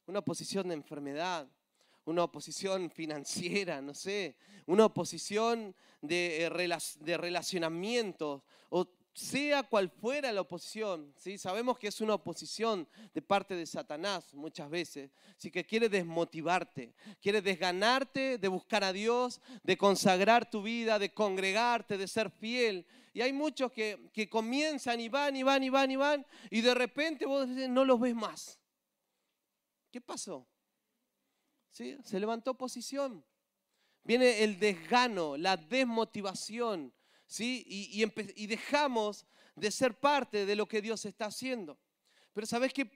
una 0.07 0.19
oposición 0.19 0.67
de 0.67 0.73
enfermedad, 0.73 1.47
una 2.03 2.23
oposición 2.23 2.89
financiera, 2.91 3.81
no 3.81 3.93
sé, 3.93 4.35
una 4.65 4.85
oposición 4.85 5.75
de, 6.01 6.45
eh, 6.45 6.79
de 6.99 7.17
relacionamientos, 7.17 8.43
o 8.69 8.87
sea 9.15 9.63
cual 9.63 9.89
fuera 9.89 10.29
la 10.33 10.41
oposición, 10.41 11.13
¿sí? 11.15 11.37
sabemos 11.37 11.79
que 11.79 11.87
es 11.87 12.01
una 12.01 12.15
oposición 12.15 12.85
de 13.13 13.21
parte 13.21 13.55
de 13.55 13.65
Satanás 13.65 14.33
muchas 14.33 14.69
veces, 14.69 15.09
sí 15.37 15.49
que 15.49 15.65
quiere 15.65 15.87
desmotivarte, 15.87 16.93
quiere 17.21 17.41
desganarte 17.41 18.37
de 18.37 18.47
buscar 18.49 18.83
a 18.83 18.91
Dios, 18.91 19.39
de 19.63 19.77
consagrar 19.77 20.49
tu 20.49 20.61
vida, 20.61 20.99
de 20.99 21.13
congregarte, 21.13 21.97
de 21.97 22.09
ser 22.09 22.29
fiel. 22.29 22.85
Y 23.13 23.21
hay 23.21 23.31
muchos 23.31 23.71
que, 23.71 24.09
que 24.11 24.29
comienzan 24.29 24.99
y 24.99 25.07
van 25.07 25.33
y 25.37 25.43
van 25.43 25.63
y 25.63 25.69
van 25.69 25.91
y 25.91 25.95
van 25.95 26.25
y 26.49 26.59
de 26.59 26.73
repente 26.73 27.25
vos 27.25 27.47
no 27.47 27.85
los 27.85 27.97
ves 28.01 28.15
más. 28.15 28.59
¿Qué 29.91 30.01
pasó? 30.01 30.45
¿Sí? 31.71 31.97
Se 32.03 32.19
levantó 32.19 32.51
oposición. 32.51 33.23
Viene 34.03 34.43
el 34.43 34.59
desgano, 34.59 35.37
la 35.37 35.55
desmotivación, 35.55 36.93
¿sí? 37.27 37.63
Y, 37.67 38.03
y, 38.35 38.47
dejamos 38.47 39.25
de 39.55 39.71
ser 39.71 39.99
parte 39.99 40.45
de 40.45 40.55
lo 40.55 40.67
que 40.67 40.81
Dios 40.81 41.05
está 41.05 41.25
haciendo. 41.25 41.77
Pero 42.33 42.45
sabes 42.47 42.73
que 42.73 42.89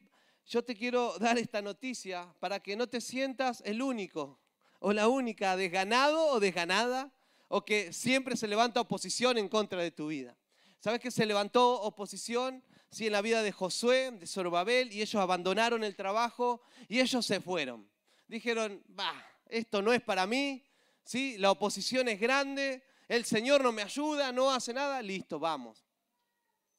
yo 0.45 0.63
te 0.63 0.75
quiero 0.75 1.17
dar 1.19 1.38
esta 1.38 1.62
noticia 1.62 2.33
para 2.39 2.59
que 2.59 2.75
no 2.75 2.88
te 2.88 3.01
sientas 3.01 3.62
el 3.65 3.81
único 3.81 4.39
o 4.79 4.93
la 4.93 5.07
única 5.07 5.55
desganado 5.55 6.27
o 6.27 6.39
desganada 6.39 7.13
o 7.48 7.65
que 7.65 7.91
siempre 7.93 8.38
se 8.38 8.48
levanta 8.48 8.81
oposición 8.81 9.38
en 9.38 9.50
contra 9.50 9.81
de 9.81 9.91
tu 9.91 10.07
vida. 10.07 10.38
¿Sabes 10.79 11.01
que 11.01 11.12
se 11.12 11.25
levantó 11.25 11.81
oposición 11.81 12.63
sí, 12.89 13.07
en 13.07 13.12
la 13.12 13.21
vida 13.21 13.43
de 13.43 13.51
Josué, 13.51 14.12
de 14.12 14.27
Zorobabel, 14.27 14.93
y 14.93 15.01
ellos 15.01 15.15
abandonaron 15.15 15.83
el 15.83 15.95
trabajo 15.95 16.62
y 16.88 17.00
ellos 17.00 17.25
se 17.25 17.41
fueron? 17.41 17.89
Dijeron, 18.27 18.81
va, 18.98 19.13
esto 19.48 19.81
no 19.81 19.91
es 19.91 20.01
para 20.01 20.25
mí, 20.25 20.63
¿sí? 21.03 21.38
la 21.38 21.51
oposición 21.51 22.07
es 22.07 22.19
grande, 22.19 22.83
el 23.10 23.25
Señor 23.25 23.63
no 23.63 23.72
me 23.72 23.82
ayuda, 23.82 24.32
no 24.32 24.51
hace 24.51 24.72
nada, 24.72 25.01
listo, 25.01 25.39
vamos. 25.39 25.84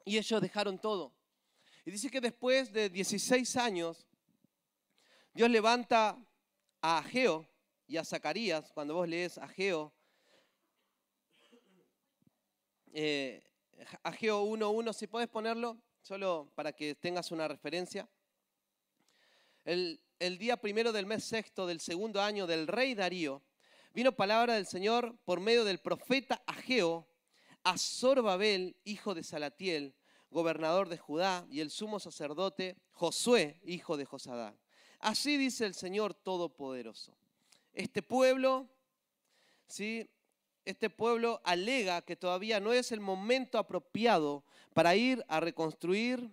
Y 0.04 0.16
ellos 0.16 0.40
dejaron 0.40 0.78
todo. 0.78 1.12
Y 1.84 1.90
dice 1.90 2.08
que 2.08 2.20
después 2.20 2.72
de 2.72 2.88
16 2.88 3.56
años, 3.56 4.06
Dios 5.34 5.50
levanta 5.50 6.16
a 6.80 6.98
Ageo 6.98 7.48
y 7.88 7.96
a 7.96 8.04
Zacarías, 8.04 8.70
cuando 8.72 8.94
vos 8.94 9.08
lees 9.08 9.38
Ageo, 9.38 9.92
eh, 12.92 13.42
Ageo 14.04 14.44
1.1, 14.44 14.92
si 14.92 15.08
puedes 15.08 15.28
ponerlo, 15.28 15.82
solo 16.00 16.52
para 16.54 16.72
que 16.72 16.94
tengas 16.94 17.32
una 17.32 17.48
referencia. 17.48 18.08
El, 19.64 20.00
el 20.20 20.38
día 20.38 20.56
primero 20.56 20.92
del 20.92 21.06
mes 21.06 21.24
sexto 21.24 21.66
del 21.66 21.80
segundo 21.80 22.22
año 22.22 22.46
del 22.46 22.68
rey 22.68 22.94
Darío, 22.94 23.42
vino 23.92 24.12
palabra 24.12 24.54
del 24.54 24.66
Señor 24.66 25.16
por 25.24 25.40
medio 25.40 25.64
del 25.64 25.78
profeta 25.78 26.42
Ageo 26.46 27.06
a 27.64 27.76
Zorbabel, 27.76 28.76
hijo 28.84 29.14
de 29.14 29.22
Salatiel, 29.22 29.94
gobernador 30.30 30.88
de 30.88 30.98
Judá, 30.98 31.46
y 31.50 31.60
el 31.60 31.70
sumo 31.70 31.98
sacerdote 32.00 32.76
Josué, 32.92 33.60
hijo 33.64 33.96
de 33.96 34.04
Josadá. 34.04 34.54
Así 35.00 35.36
dice 35.36 35.66
el 35.66 35.74
Señor 35.74 36.14
Todopoderoso. 36.14 37.16
Este 37.72 38.02
pueblo, 38.02 38.68
¿sí? 39.66 40.08
Este 40.64 40.90
pueblo 40.90 41.40
alega 41.44 42.02
que 42.02 42.16
todavía 42.16 42.60
no 42.60 42.72
es 42.72 42.92
el 42.92 43.00
momento 43.00 43.58
apropiado 43.58 44.44
para 44.74 44.94
ir 44.94 45.24
a 45.28 45.40
reconstruir, 45.40 46.30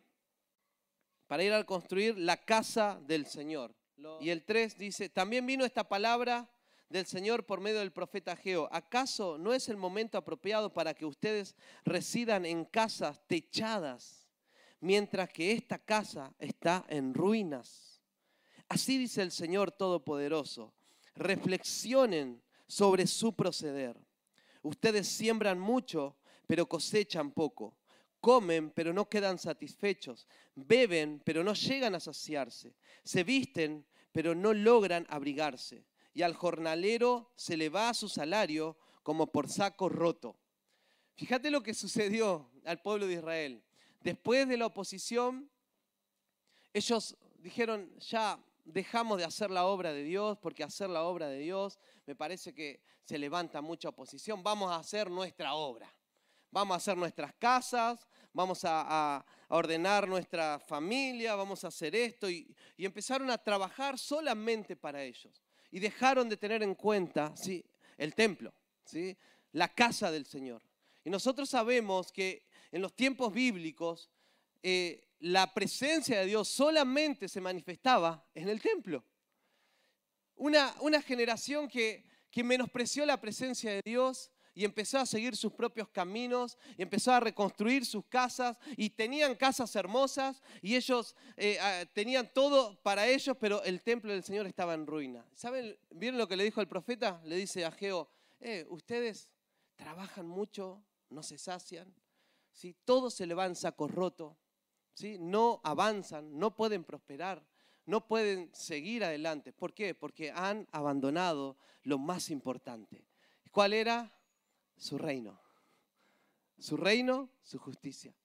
para 1.28 1.44
ir 1.44 1.54
a 1.54 1.60
reconstruir 1.60 2.18
la 2.18 2.38
casa 2.38 3.00
del 3.08 3.26
Señor. 3.26 3.74
Y 4.20 4.30
el 4.30 4.44
3 4.44 4.78
dice, 4.78 5.10
también 5.10 5.46
vino 5.46 5.66
esta 5.66 5.88
palabra 5.88 6.50
del 6.90 7.06
Señor 7.06 7.46
por 7.46 7.60
medio 7.60 7.80
del 7.80 7.92
profeta 7.92 8.36
Geo. 8.36 8.70
¿Acaso 8.72 9.38
no 9.38 9.54
es 9.54 9.70
el 9.70 9.78
momento 9.78 10.18
apropiado 10.18 10.72
para 10.72 10.94
que 10.94 11.06
ustedes 11.06 11.56
residan 11.84 12.46
en 12.46 12.66
casas 12.66 13.22
techadas, 13.28 14.28
mientras 14.80 15.30
que 15.30 15.52
esta 15.52 15.78
casa 15.78 16.34
está 16.40 16.86
en 16.88 17.14
ruinas? 17.14 18.02
Así 18.70 18.98
dice 18.98 19.22
el 19.22 19.32
Señor 19.32 19.72
Todopoderoso. 19.72 20.74
Reflexionen 21.16 22.42
sobre 22.68 23.08
su 23.08 23.36
proceder. 23.36 23.98
Ustedes 24.62 25.08
siembran 25.08 25.60
mucho, 25.60 26.18
pero 26.46 26.68
cosechan 26.68 27.32
poco. 27.32 27.78
Comen, 28.20 28.72
pero 28.72 28.94
no 28.94 29.08
quedan 29.08 29.38
satisfechos. 29.38 30.28
Beben, 30.56 31.22
pero 31.24 31.44
no 31.44 31.54
llegan 31.54 31.96
a 31.96 32.00
saciarse. 32.00 32.76
Se 33.04 33.24
visten, 33.24 33.86
pero 34.12 34.36
no 34.36 34.54
logran 34.54 35.06
abrigarse 35.10 35.86
y 36.18 36.24
al 36.24 36.34
jornalero 36.34 37.32
se 37.36 37.56
le 37.56 37.70
va 37.70 37.94
su 37.94 38.10
salario 38.10 38.76
como 39.04 39.32
por 39.32 39.48
saco 39.48 39.88
roto. 39.88 40.36
Fíjate 41.14 41.52
lo 41.52 41.62
que 41.62 41.76
sucedió 41.76 42.50
al 42.66 42.82
pueblo 42.82 43.06
de 43.06 43.14
Israel. 43.14 43.64
Después 44.02 44.48
de 44.48 44.58
la 44.58 44.66
oposición, 44.66 45.48
ellos 46.74 47.16
dijeron, 47.38 47.96
ya 48.00 48.44
dejamos 48.66 49.20
de 49.20 49.26
hacer 49.26 49.52
la 49.52 49.68
obra 49.68 49.94
de 49.94 50.02
Dios, 50.02 50.40
porque 50.40 50.64
hacer 50.64 50.90
la 50.90 51.04
obra 51.04 51.28
de 51.28 51.38
Dios 51.38 51.78
me 52.08 52.16
parece 52.16 52.52
que 52.52 52.82
se 53.04 53.20
levanta 53.20 53.62
mucha 53.62 53.90
oposición. 53.90 54.42
Vamos 54.42 54.72
a 54.72 54.78
hacer 54.78 55.12
nuestra 55.12 55.54
obra. 55.54 55.96
Vamos 56.50 56.74
a 56.74 56.78
hacer 56.78 56.98
nuestras 56.98 57.36
casas, 57.36 58.08
vamos 58.34 58.62
a, 58.64 59.24
ordenar 59.50 60.08
nuestra 60.08 60.58
familia, 60.58 61.36
vamos 61.36 61.64
a 61.64 61.68
hacer 61.68 61.96
esto. 61.96 62.28
y 62.28 62.56
empezaron 62.76 63.30
a 63.30 63.38
trabajar 63.38 64.00
solamente 64.00 64.76
para 64.76 65.04
ellos 65.04 65.47
y 65.72 65.80
dejaron 65.80 66.30
de 66.30 66.38
tener 66.38 66.64
en 66.64 66.76
cuenta 66.76 67.36
¿sí? 67.36 67.64
el 67.98 68.14
templo, 68.16 68.54
¿sí? 68.86 69.18
la 69.54 69.74
casa 69.74 70.12
del 70.12 70.26
Señor. 70.26 70.62
Y 71.04 71.10
nosotros 71.10 71.50
sabemos 71.50 72.12
que 72.12 72.48
en 72.72 72.82
los 72.82 72.94
tiempos 72.96 73.34
bíblicos 73.34 74.10
eh, 74.62 75.08
la 75.20 75.54
presencia 75.54 76.20
de 76.20 76.26
Dios 76.26 76.48
solamente 76.48 77.28
se 77.28 77.42
manifestaba 77.42 78.26
en 78.36 78.50
el 78.50 78.62
templo. 78.62 79.04
Una, 80.36 80.76
una 80.82 81.02
generación 81.02 81.68
que, 81.68 82.06
que 82.30 82.44
menospreció 82.44 83.06
la 83.06 83.20
presencia 83.20 83.72
de 83.72 83.82
Dios 83.84 84.32
y 84.58 84.66
empezó 84.66 84.98
a 84.98 85.06
seguir 85.06 85.36
sus 85.36 85.54
propios 85.54 85.88
caminos 85.90 86.58
y 86.76 86.82
empezó 86.82 87.12
a 87.12 87.20
reconstruir 87.20 87.86
sus 87.86 88.04
casas 88.06 88.58
y 88.76 88.90
tenían 88.90 89.36
casas 89.36 89.76
hermosas 89.76 90.42
y 90.64 90.76
ellos 90.76 91.16
eh, 91.36 91.60
ah, 91.62 91.84
tenían 91.94 92.28
todo 92.34 92.76
para 92.82 93.06
ellos, 93.06 93.38
pero 93.40 93.62
el 93.62 93.84
templo 93.84 94.12
del 94.12 94.24
Señor 94.24 94.48
estaba 94.48 94.74
en 94.74 94.88
ruina. 94.88 95.24
¿Saben? 95.36 95.78
¿Vieron 95.92 96.18
lo 96.18 96.28
que 96.28 96.36
le 96.36 96.44
dijo 96.44 96.60
el 96.60 96.68
profeta? 96.68 97.22
Le 97.24 97.36
dice 97.36 97.66
a 97.66 97.72
Geo, 97.72 98.10
eh, 98.40 98.66
ustedes 98.72 99.32
trabajan 99.76 100.28
mucho, 100.28 100.84
no 101.12 101.22
se 101.22 101.38
sacian, 101.38 101.94
¿sí? 102.52 102.76
todo 102.84 103.12
se 103.12 103.28
le 103.28 103.36
va 103.36 103.46
en 103.46 103.56
saco 103.56 103.88
roto, 103.88 104.40
no 105.20 105.62
avanzan, 105.64 106.36
no 106.40 106.56
pueden 106.56 106.84
prosperar 106.84 107.46
no 107.86 108.06
pueden 108.06 108.50
seguir 108.54 109.06
adelante. 109.06 109.54
¿Por 109.54 109.74
qué? 109.74 109.96
Porque 109.96 110.30
han 110.30 110.68
abandonado 110.74 111.56
lo 111.84 111.98
más 111.98 112.30
importante. 112.32 113.08
¿Cuál 113.50 113.72
era? 113.72 114.17
Su 114.78 114.98
reino. 114.98 115.40
Su 116.60 116.78
reino, 116.78 117.30
su 117.44 117.60
justicia. 117.60 118.16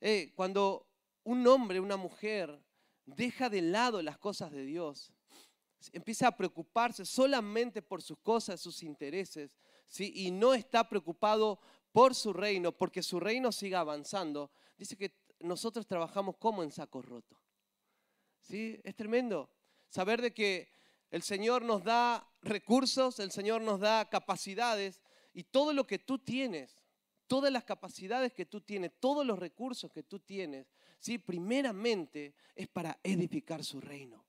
Eh, 0.00 0.32
cuando 0.34 0.86
un 1.24 1.46
hombre, 1.46 1.80
una 1.80 1.96
mujer, 1.96 2.62
deja 3.04 3.48
de 3.50 3.62
lado 3.62 4.02
las 4.02 4.18
cosas 4.18 4.50
de 4.50 4.64
Dios, 4.64 5.12
empieza 5.92 6.28
a 6.28 6.36
preocuparse 6.36 7.04
solamente 7.04 7.82
por 7.82 8.02
sus 8.02 8.18
cosas, 8.18 8.60
sus 8.60 8.82
intereses, 8.82 9.56
y 9.98 10.30
no 10.30 10.54
está 10.54 10.88
preocupado 10.88 11.60
por 11.92 12.14
su 12.14 12.32
reino, 12.32 12.72
porque 12.72 13.02
su 13.02 13.18
reino 13.18 13.50
siga 13.50 13.80
avanzando, 13.80 14.50
dice 14.78 14.96
que 14.96 15.14
nosotros 15.40 15.86
trabajamos 15.86 16.36
como 16.36 16.62
en 16.62 16.70
saco 16.70 17.02
roto. 17.02 17.36
¿Sí? 18.40 18.80
Es 18.84 18.94
tremendo 18.94 19.50
saber 19.88 20.22
de 20.22 20.32
que 20.32 20.70
el 21.10 21.22
Señor 21.22 21.62
nos 21.62 21.82
da 21.82 22.28
recursos, 22.42 23.18
el 23.18 23.32
Señor 23.32 23.62
nos 23.62 23.80
da 23.80 24.08
capacidades 24.08 25.00
y 25.32 25.44
todo 25.44 25.72
lo 25.72 25.86
que 25.86 25.98
tú 25.98 26.18
tienes, 26.18 26.76
todas 27.26 27.52
las 27.52 27.64
capacidades 27.64 28.32
que 28.32 28.46
tú 28.46 28.60
tienes, 28.60 28.92
todos 28.98 29.24
los 29.24 29.38
recursos 29.38 29.90
que 29.92 30.02
tú 30.02 30.18
tienes, 30.18 30.66
¿sí? 30.98 31.18
primeramente 31.18 32.34
es 32.54 32.68
para 32.68 32.98
edificar 33.02 33.64
su 33.64 33.80
reino. 33.80 34.24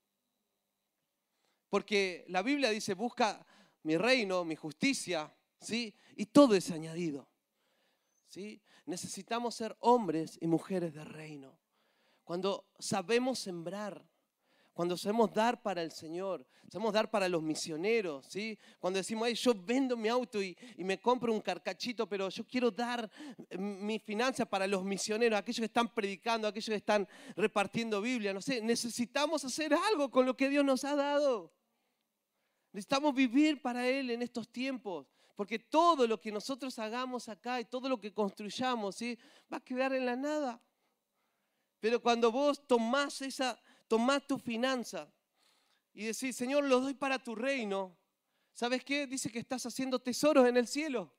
Porque 1.69 2.25
la 2.27 2.41
Biblia 2.41 2.69
dice, 2.69 2.93
busca 2.93 3.45
mi 3.83 3.97
reino, 3.97 4.43
mi 4.43 4.55
justicia, 4.55 5.33
¿sí? 5.59 5.95
y 6.15 6.27
todo 6.27 6.53
es 6.53 6.69
añadido. 6.69 7.27
¿sí? 8.27 8.61
Necesitamos 8.85 9.55
ser 9.55 9.75
hombres 9.79 10.37
y 10.41 10.47
mujeres 10.47 10.93
de 10.93 11.03
reino. 11.03 11.57
Cuando 12.23 12.69
sabemos 12.77 13.39
sembrar, 13.39 14.05
cuando 14.73 14.95
sabemos 14.95 15.33
dar 15.33 15.61
para 15.61 15.81
el 15.81 15.91
Señor, 15.91 16.45
sabemos 16.69 16.93
dar 16.93 17.11
para 17.11 17.27
los 17.27 17.41
misioneros, 17.43 18.25
¿sí? 18.27 18.57
Cuando 18.79 18.97
decimos, 18.97 19.29
yo 19.33 19.53
vendo 19.53 19.97
mi 19.97 20.07
auto 20.07 20.41
y, 20.41 20.57
me 20.77 20.99
compro 20.99 21.33
un 21.33 21.41
carcachito, 21.41 22.07
pero 22.07 22.29
yo 22.29 22.45
quiero 22.45 22.71
dar 22.71 23.09
eh, 23.49 23.57
mi 23.57 23.99
financia 23.99 24.45
para 24.45 24.67
los 24.67 24.83
misioneros, 24.83 25.37
aquellos 25.37 25.59
que 25.59 25.65
están 25.65 25.93
predicando, 25.93 26.47
aquellos 26.47 26.69
que 26.69 26.75
están 26.75 27.07
repartiendo 27.35 28.01
Biblia, 28.01 28.33
no 28.33 28.41
sé, 28.41 28.61
necesitamos 28.61 29.43
hacer 29.43 29.73
algo 29.73 30.09
con 30.09 30.25
lo 30.25 30.37
que 30.37 30.47
Dios 30.47 30.63
nos 30.63 30.85
ha 30.85 30.95
dado. 30.95 31.51
Necesitamos 32.71 33.13
vivir 33.13 33.61
para 33.61 33.85
Él 33.85 34.09
en 34.09 34.21
estos 34.21 34.47
tiempos, 34.49 35.05
porque 35.35 35.59
todo 35.59 36.07
lo 36.07 36.21
que 36.21 36.31
nosotros 36.31 36.79
hagamos 36.79 37.27
acá 37.27 37.59
y 37.59 37.65
todo 37.65 37.89
lo 37.89 37.99
que 37.99 38.13
construyamos, 38.13 38.95
¿sí? 38.95 39.19
Va 39.51 39.57
a 39.57 39.61
quedar 39.61 39.91
en 39.91 40.05
la 40.05 40.15
nada. 40.15 40.61
Pero 41.81 42.01
cuando 42.01 42.31
vos 42.31 42.65
tomás 42.65 43.21
esa 43.21 43.59
tomás 43.91 44.25
tu 44.25 44.39
finanza 44.39 45.13
y 45.91 46.05
decís, 46.05 46.37
Señor, 46.37 46.63
lo 46.63 46.79
doy 46.79 46.93
para 46.93 47.19
tu 47.19 47.35
reino, 47.35 47.97
¿sabes 48.53 48.85
qué? 48.85 49.05
Dice 49.05 49.29
que 49.29 49.39
estás 49.39 49.65
haciendo 49.65 49.99
tesoros 49.99 50.47
en 50.47 50.55
el 50.55 50.65
cielo. 50.65 51.13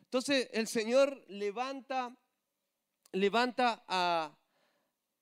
Entonces 0.00 0.48
el 0.52 0.66
Señor 0.66 1.24
levanta, 1.28 2.12
levanta 3.12 3.84
a, 3.86 4.36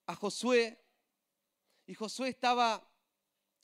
a 0.07 0.15
Josué 0.15 0.83
y 1.85 1.93
Josué 1.93 2.31
estaba, 2.31 2.91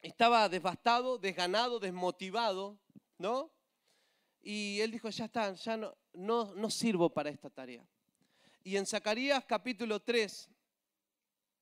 estaba 0.03 0.47
devastado, 0.51 1.17
desganado, 1.17 1.81
desmotivado, 1.81 2.79
¿no? 3.17 3.51
Y 4.43 4.79
él 4.81 4.91
dijo, 4.91 5.09
ya 5.09 5.25
está, 5.25 5.55
ya 5.55 5.79
no, 5.79 5.97
no, 6.13 6.55
no 6.55 6.69
sirvo 6.69 7.09
para 7.15 7.31
esta 7.31 7.49
tarea. 7.49 7.89
Y 8.63 8.77
en 8.77 8.85
Zacarías 8.85 9.43
capítulo 9.47 10.03
3, 10.03 10.51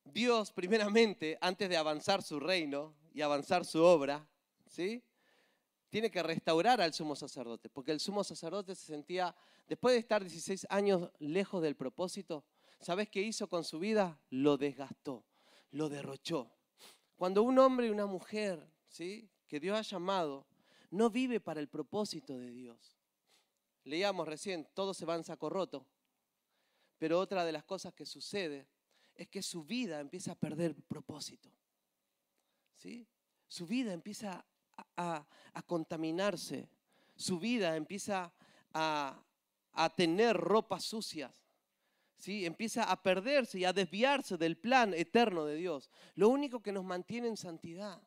Dios, 0.05 0.53
primeramente, 0.53 1.39
antes 1.41 1.69
de 1.69 1.77
avanzar 1.77 2.23
su 2.23 2.41
reino 2.41 2.95
y 3.13 3.23
avanzar 3.23 3.65
su 3.65 3.83
obra, 3.83 4.27
¿sí? 4.67 5.03
tiene 5.91 6.11
que 6.11 6.23
restaurar 6.23 6.81
al 6.81 6.95
sumo 6.95 7.17
sacerdote, 7.17 7.69
porque 7.69 7.93
el 7.93 8.01
sumo 8.01 8.23
sacerdote 8.25 8.75
se 8.75 8.87
sentía, 8.87 9.35
después 9.69 9.95
de 9.95 9.99
estar 9.99 10.23
16 10.23 10.67
años 10.71 11.11
lejos 11.19 11.63
del 11.63 11.77
propósito, 11.77 12.45
¿sabes 12.81 13.09
qué 13.09 13.21
hizo 13.23 13.49
con 13.49 13.65
su 13.65 13.79
vida? 13.79 14.19
Lo 14.31 14.57
desgastó, 14.57 15.25
lo 15.73 15.89
derrochó. 15.89 16.51
Cuando 17.17 17.43
un 17.43 17.59
hombre 17.59 17.89
y 17.89 17.91
una 17.91 18.07
mujer, 18.07 18.65
¿sí? 18.89 19.29
que 19.49 19.61
Dios 19.61 19.77
ha 19.77 19.83
llamado, 19.83 20.47
no 20.91 21.11
vive 21.11 21.41
para 21.41 21.61
el 21.61 21.69
propósito 21.69 22.39
de 22.39 22.51
Dios. 22.51 22.97
Leíamos 23.85 24.27
recién, 24.27 24.69
todo 24.75 24.95
se 24.95 25.05
va 25.05 25.17
en 25.17 25.25
saco 25.25 25.51
roto, 25.51 25.87
pero 26.99 27.19
otra 27.19 27.45
de 27.45 27.53
las 27.53 27.65
cosas 27.65 27.93
que 27.95 28.07
sucede 28.07 28.69
es 29.21 29.29
que 29.29 29.43
su 29.43 29.65
vida 29.65 30.01
empieza 30.01 30.33
a 30.33 30.35
perder 30.35 30.75
propósito. 30.75 31.51
¿sí? 32.75 33.07
Su 33.47 33.67
vida 33.67 33.93
empieza 33.93 34.43
a, 34.97 35.27
contaminarse, 35.67 36.71
su 37.17 37.39
vida 37.39 37.77
empieza 37.77 38.33
a, 38.73 39.23
tener 39.95 40.39
ropas 40.39 40.85
sucias. 40.85 41.39
¿Sí? 42.17 42.47
Empieza 42.47 42.85
a 42.85 43.03
perderse 43.03 43.59
y 43.59 43.67
a 43.67 43.75
desviarse 43.75 44.39
del 44.39 44.57
plan 44.57 44.95
eterno 44.95 45.45
de 45.45 45.57
Dios. 45.57 45.91
Lo 46.15 46.31
único 46.31 46.63
que 46.63 46.73
nos 46.73 46.85
mantiene 46.85 47.29
en 47.29 47.37
santidad, 47.37 48.01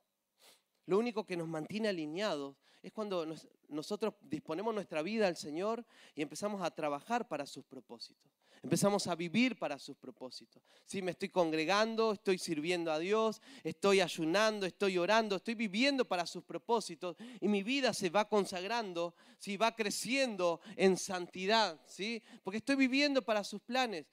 lo 0.88 0.98
único 0.98 1.26
que 1.28 1.38
nos 1.38 1.48
mantiene 1.48 1.90
alineados, 1.90 2.56
es 2.82 2.92
cuando 2.92 3.28
nosotros 3.70 4.16
disponemos 4.22 4.74
nuestra 4.74 5.04
vida 5.04 5.28
al 5.28 5.36
Señor 5.36 5.86
y 6.16 6.24
empezamos 6.24 6.64
a 6.64 6.72
trabajar 6.72 7.28
para 7.28 7.46
sus 7.46 7.64
propósitos. 7.66 8.43
Empezamos 8.64 9.08
a 9.08 9.16
vivir 9.16 9.60
para 9.60 9.78
sus 9.78 9.98
propósitos. 9.98 10.64
Sí, 10.86 11.02
me 11.02 11.12
estoy 11.12 11.28
congregando, 11.28 12.14
estoy 12.14 12.38
sirviendo 12.38 12.94
a 12.94 12.98
Dios, 12.98 13.42
estoy 13.62 14.00
ayunando, 14.00 14.66
estoy 14.66 14.98
orando, 14.98 15.36
estoy 15.36 15.56
viviendo 15.56 16.06
para 16.06 16.26
sus 16.26 16.46
propósitos 16.46 17.18
y 17.42 17.50
mi 17.50 17.62
vida 17.62 17.94
se 17.94 18.10
va 18.10 18.30
consagrando, 18.30 19.16
¿sí? 19.38 19.58
va 19.58 19.76
creciendo 19.76 20.62
en 20.78 20.96
santidad, 20.96 21.78
¿sí? 21.86 22.24
porque 22.42 22.60
estoy 22.60 22.78
viviendo 22.78 23.22
para 23.22 23.44
sus 23.44 23.62
planes. 23.62 24.06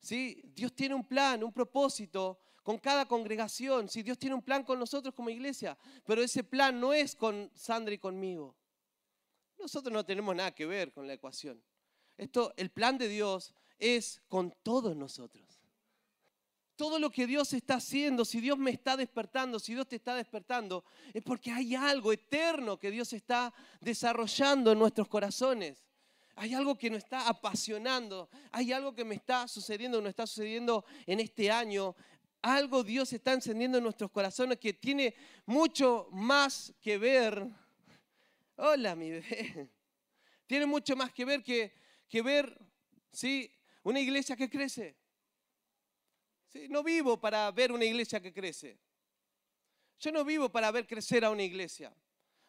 ¿sí? 0.00 0.40
Dios 0.42 0.74
tiene 0.74 0.94
un 0.94 1.06
plan, 1.06 1.44
un 1.44 1.52
propósito 1.52 2.40
con 2.62 2.78
cada 2.78 3.04
congregación. 3.04 3.90
¿sí? 3.90 4.02
Dios 4.02 4.18
tiene 4.18 4.34
un 4.34 4.42
plan 4.42 4.64
con 4.64 4.78
nosotros 4.78 5.14
como 5.14 5.28
iglesia, 5.28 5.76
pero 6.06 6.22
ese 6.22 6.42
plan 6.42 6.80
no 6.80 6.94
es 6.94 7.14
con 7.14 7.50
Sandra 7.54 7.92
y 7.92 7.98
conmigo. 7.98 8.56
Nosotros 9.58 9.92
no 9.92 10.02
tenemos 10.02 10.34
nada 10.34 10.54
que 10.54 10.64
ver 10.64 10.94
con 10.94 11.06
la 11.06 11.12
ecuación. 11.12 11.62
Esto, 12.16 12.54
el 12.56 12.70
plan 12.70 12.96
de 12.96 13.08
Dios 13.08 13.54
es 13.82 14.22
con 14.28 14.54
todos 14.62 14.96
nosotros. 14.96 15.44
Todo 16.76 16.98
lo 17.00 17.10
que 17.10 17.26
Dios 17.26 17.52
está 17.52 17.74
haciendo, 17.74 18.24
si 18.24 18.40
Dios 18.40 18.56
me 18.56 18.70
está 18.70 18.96
despertando, 18.96 19.58
si 19.58 19.74
Dios 19.74 19.88
te 19.88 19.96
está 19.96 20.14
despertando, 20.14 20.84
es 21.12 21.22
porque 21.22 21.50
hay 21.50 21.74
algo 21.74 22.12
eterno 22.12 22.78
que 22.78 22.90
Dios 22.90 23.12
está 23.12 23.52
desarrollando 23.80 24.72
en 24.72 24.78
nuestros 24.78 25.08
corazones. 25.08 25.84
Hay 26.36 26.54
algo 26.54 26.78
que 26.78 26.88
nos 26.88 26.98
está 26.98 27.28
apasionando, 27.28 28.30
hay 28.52 28.72
algo 28.72 28.94
que 28.94 29.04
me 29.04 29.16
está 29.16 29.46
sucediendo, 29.48 30.00
nos 30.00 30.10
está 30.10 30.26
sucediendo 30.26 30.84
en 31.04 31.20
este 31.20 31.50
año. 31.50 31.94
Algo 32.40 32.82
Dios 32.84 33.12
está 33.12 33.32
encendiendo 33.32 33.78
en 33.78 33.84
nuestros 33.84 34.10
corazones 34.10 34.58
que 34.58 34.72
tiene 34.72 35.14
mucho 35.44 36.08
más 36.12 36.72
que 36.80 36.98
ver. 36.98 37.46
Hola, 38.56 38.94
mi 38.94 39.10
bebé. 39.10 39.70
Tiene 40.46 40.66
mucho 40.66 40.94
más 40.96 41.12
que 41.12 41.24
ver 41.24 41.42
que, 41.42 41.72
que 42.08 42.20
ver, 42.20 42.58
¿sí? 43.10 43.50
Una 43.82 44.00
iglesia 44.00 44.36
que 44.36 44.48
crece. 44.48 44.96
No 46.68 46.82
vivo 46.82 47.20
para 47.20 47.50
ver 47.50 47.72
una 47.72 47.84
iglesia 47.84 48.20
que 48.20 48.32
crece. 48.32 48.78
Yo 49.98 50.12
no 50.12 50.24
vivo 50.24 50.50
para 50.50 50.70
ver 50.70 50.86
crecer 50.86 51.24
a 51.24 51.30
una 51.30 51.42
iglesia. 51.42 51.94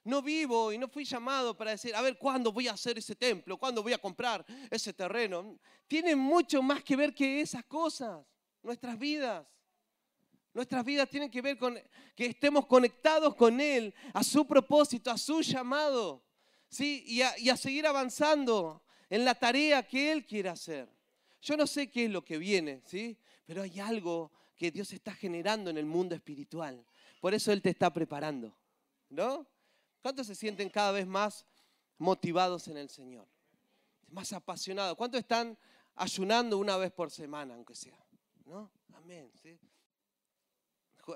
No 0.04 0.22
vivo 0.22 0.74
y 0.74 0.78
no 0.78 0.90
fui 0.90 1.06
llamado 1.06 1.56
para 1.56 1.72
decir, 1.72 1.96
a 1.96 2.02
ver, 2.02 2.18
¿cuándo 2.18 2.52
voy 2.52 2.68
a 2.68 2.74
hacer 2.74 2.98
ese 2.98 3.16
templo? 3.16 3.58
¿Cuándo 3.58 3.82
voy 3.82 3.94
a 3.94 3.98
comprar 3.98 4.46
ese 4.70 4.92
terreno? 4.92 5.58
Tiene 5.88 6.16
mucho 6.16 6.62
más 6.62 6.84
que 6.84 6.96
ver 6.96 7.14
que 7.14 7.40
esas 7.40 7.64
cosas, 7.66 8.26
nuestras 8.62 9.00
vidas. 9.00 9.46
Nuestras 10.54 10.84
vidas 10.84 11.10
tienen 11.10 11.32
que 11.32 11.42
ver 11.42 11.58
con 11.58 11.80
que 12.16 12.26
estemos 12.26 12.66
conectados 12.68 13.34
con 13.36 13.60
Él, 13.62 13.94
a 14.14 14.24
su 14.24 14.46
propósito, 14.46 15.10
a 15.10 15.18
su 15.18 15.42
llamado, 15.42 16.24
¿sí? 16.70 17.04
y, 17.08 17.22
a, 17.22 17.38
y 17.40 17.50
a 17.50 17.58
seguir 17.58 17.88
avanzando 17.88 18.84
en 19.10 19.24
la 19.24 19.34
tarea 19.34 19.88
que 19.88 20.12
Él 20.12 20.26
quiere 20.26 20.50
hacer. 20.50 20.90
Yo 21.44 21.58
no 21.58 21.68
sé 21.68 21.90
qué 21.90 22.06
es 22.06 22.12
lo 22.12 22.24
que 22.24 22.38
viene, 22.38 22.82
¿sí? 22.86 23.18
Pero 23.46 23.64
hay 23.64 23.78
algo 23.82 24.32
que 24.56 24.72
Dios 24.72 24.94
está 24.94 25.14
generando 25.14 25.70
en 25.70 25.78
el 25.78 25.86
mundo 25.86 26.16
espiritual. 26.16 26.86
Por 27.20 27.34
eso 27.34 27.52
Él 27.52 27.62
te 27.62 27.70
está 27.70 27.92
preparando, 27.92 28.58
¿no? 29.10 29.46
¿Cuántos 30.02 30.28
se 30.28 30.36
sienten 30.36 30.70
cada 30.70 30.94
vez 30.94 31.06
más 31.06 31.46
motivados 31.98 32.70
en 32.70 32.78
el 32.78 32.90
Señor? 32.90 33.28
Más 34.08 34.32
apasionados. 34.32 34.96
¿Cuántos 34.96 35.20
están 35.20 35.58
ayunando 35.96 36.58
una 36.58 36.78
vez 36.78 36.94
por 36.94 37.12
semana, 37.12 37.56
aunque 37.56 37.76
sea? 37.76 38.02
¿No? 38.46 38.72
Amén. 38.94 39.30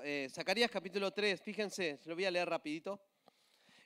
Eh, 0.04 0.28
Zacarías 0.30 0.70
capítulo 0.70 1.10
3, 1.10 1.40
fíjense, 1.40 1.96
se 1.96 2.08
lo 2.08 2.14
voy 2.14 2.26
a 2.26 2.30
leer 2.30 2.50
rapidito. 2.50 3.00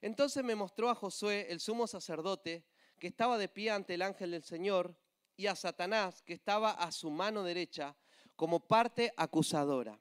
Entonces 0.00 0.42
me 0.42 0.56
mostró 0.56 0.90
a 0.90 0.96
Josué, 0.96 1.46
el 1.50 1.60
sumo 1.60 1.86
sacerdote, 1.86 2.64
que 2.98 3.06
estaba 3.06 3.38
de 3.38 3.48
pie 3.48 3.70
ante 3.70 3.94
el 3.94 4.02
ángel 4.02 4.32
del 4.32 4.42
Señor, 4.42 4.96
y 5.36 5.46
a 5.46 5.56
Satanás, 5.56 6.22
que 6.22 6.34
estaba 6.34 6.72
a 6.72 6.92
su 6.92 7.10
mano 7.10 7.42
derecha, 7.42 7.96
como 8.36 8.60
parte 8.60 9.12
acusadora. 9.16 9.98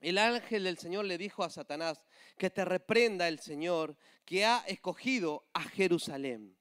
El 0.00 0.18
ángel 0.18 0.64
del 0.64 0.78
Señor 0.78 1.06
le 1.06 1.18
dijo 1.18 1.44
a 1.44 1.50
Satanás, 1.50 2.02
que 2.36 2.50
te 2.50 2.64
reprenda 2.64 3.28
el 3.28 3.38
Señor, 3.38 3.96
que 4.24 4.44
ha 4.44 4.64
escogido 4.66 5.46
a 5.54 5.62
Jerusalén. 5.62 6.56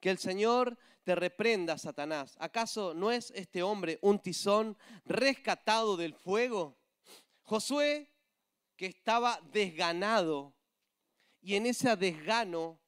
Que 0.00 0.10
el 0.10 0.18
Señor 0.18 0.78
te 1.02 1.14
reprenda, 1.14 1.78
Satanás. 1.78 2.36
¿Acaso 2.38 2.94
no 2.94 3.10
es 3.10 3.30
este 3.32 3.62
hombre 3.62 3.98
un 4.02 4.18
tizón 4.18 4.76
rescatado 5.04 5.96
del 5.96 6.14
fuego? 6.14 6.78
Josué, 7.42 8.10
que 8.76 8.86
estaba 8.86 9.40
desganado, 9.52 10.54
y 11.40 11.56
en 11.56 11.66
ese 11.66 11.94
desgano, 11.96 12.80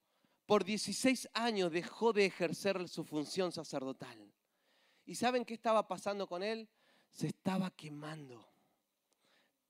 por 0.47 0.65
16 0.65 1.29
años 1.35 1.73
dejó 1.73 2.13
de 2.13 2.27
ejercer 2.27 2.89
su 2.89 3.05
función 3.05 3.53
sacerdotal. 3.53 4.33
¿Y 5.05 5.17
saben 5.17 5.45
qué 5.45 5.55
estaba 5.55 5.87
pasando 5.87 6.27
con 6.27 6.43
él? 6.43 6.69
Se 7.11 7.27
estaba 7.29 7.71
quemando. 7.71 8.49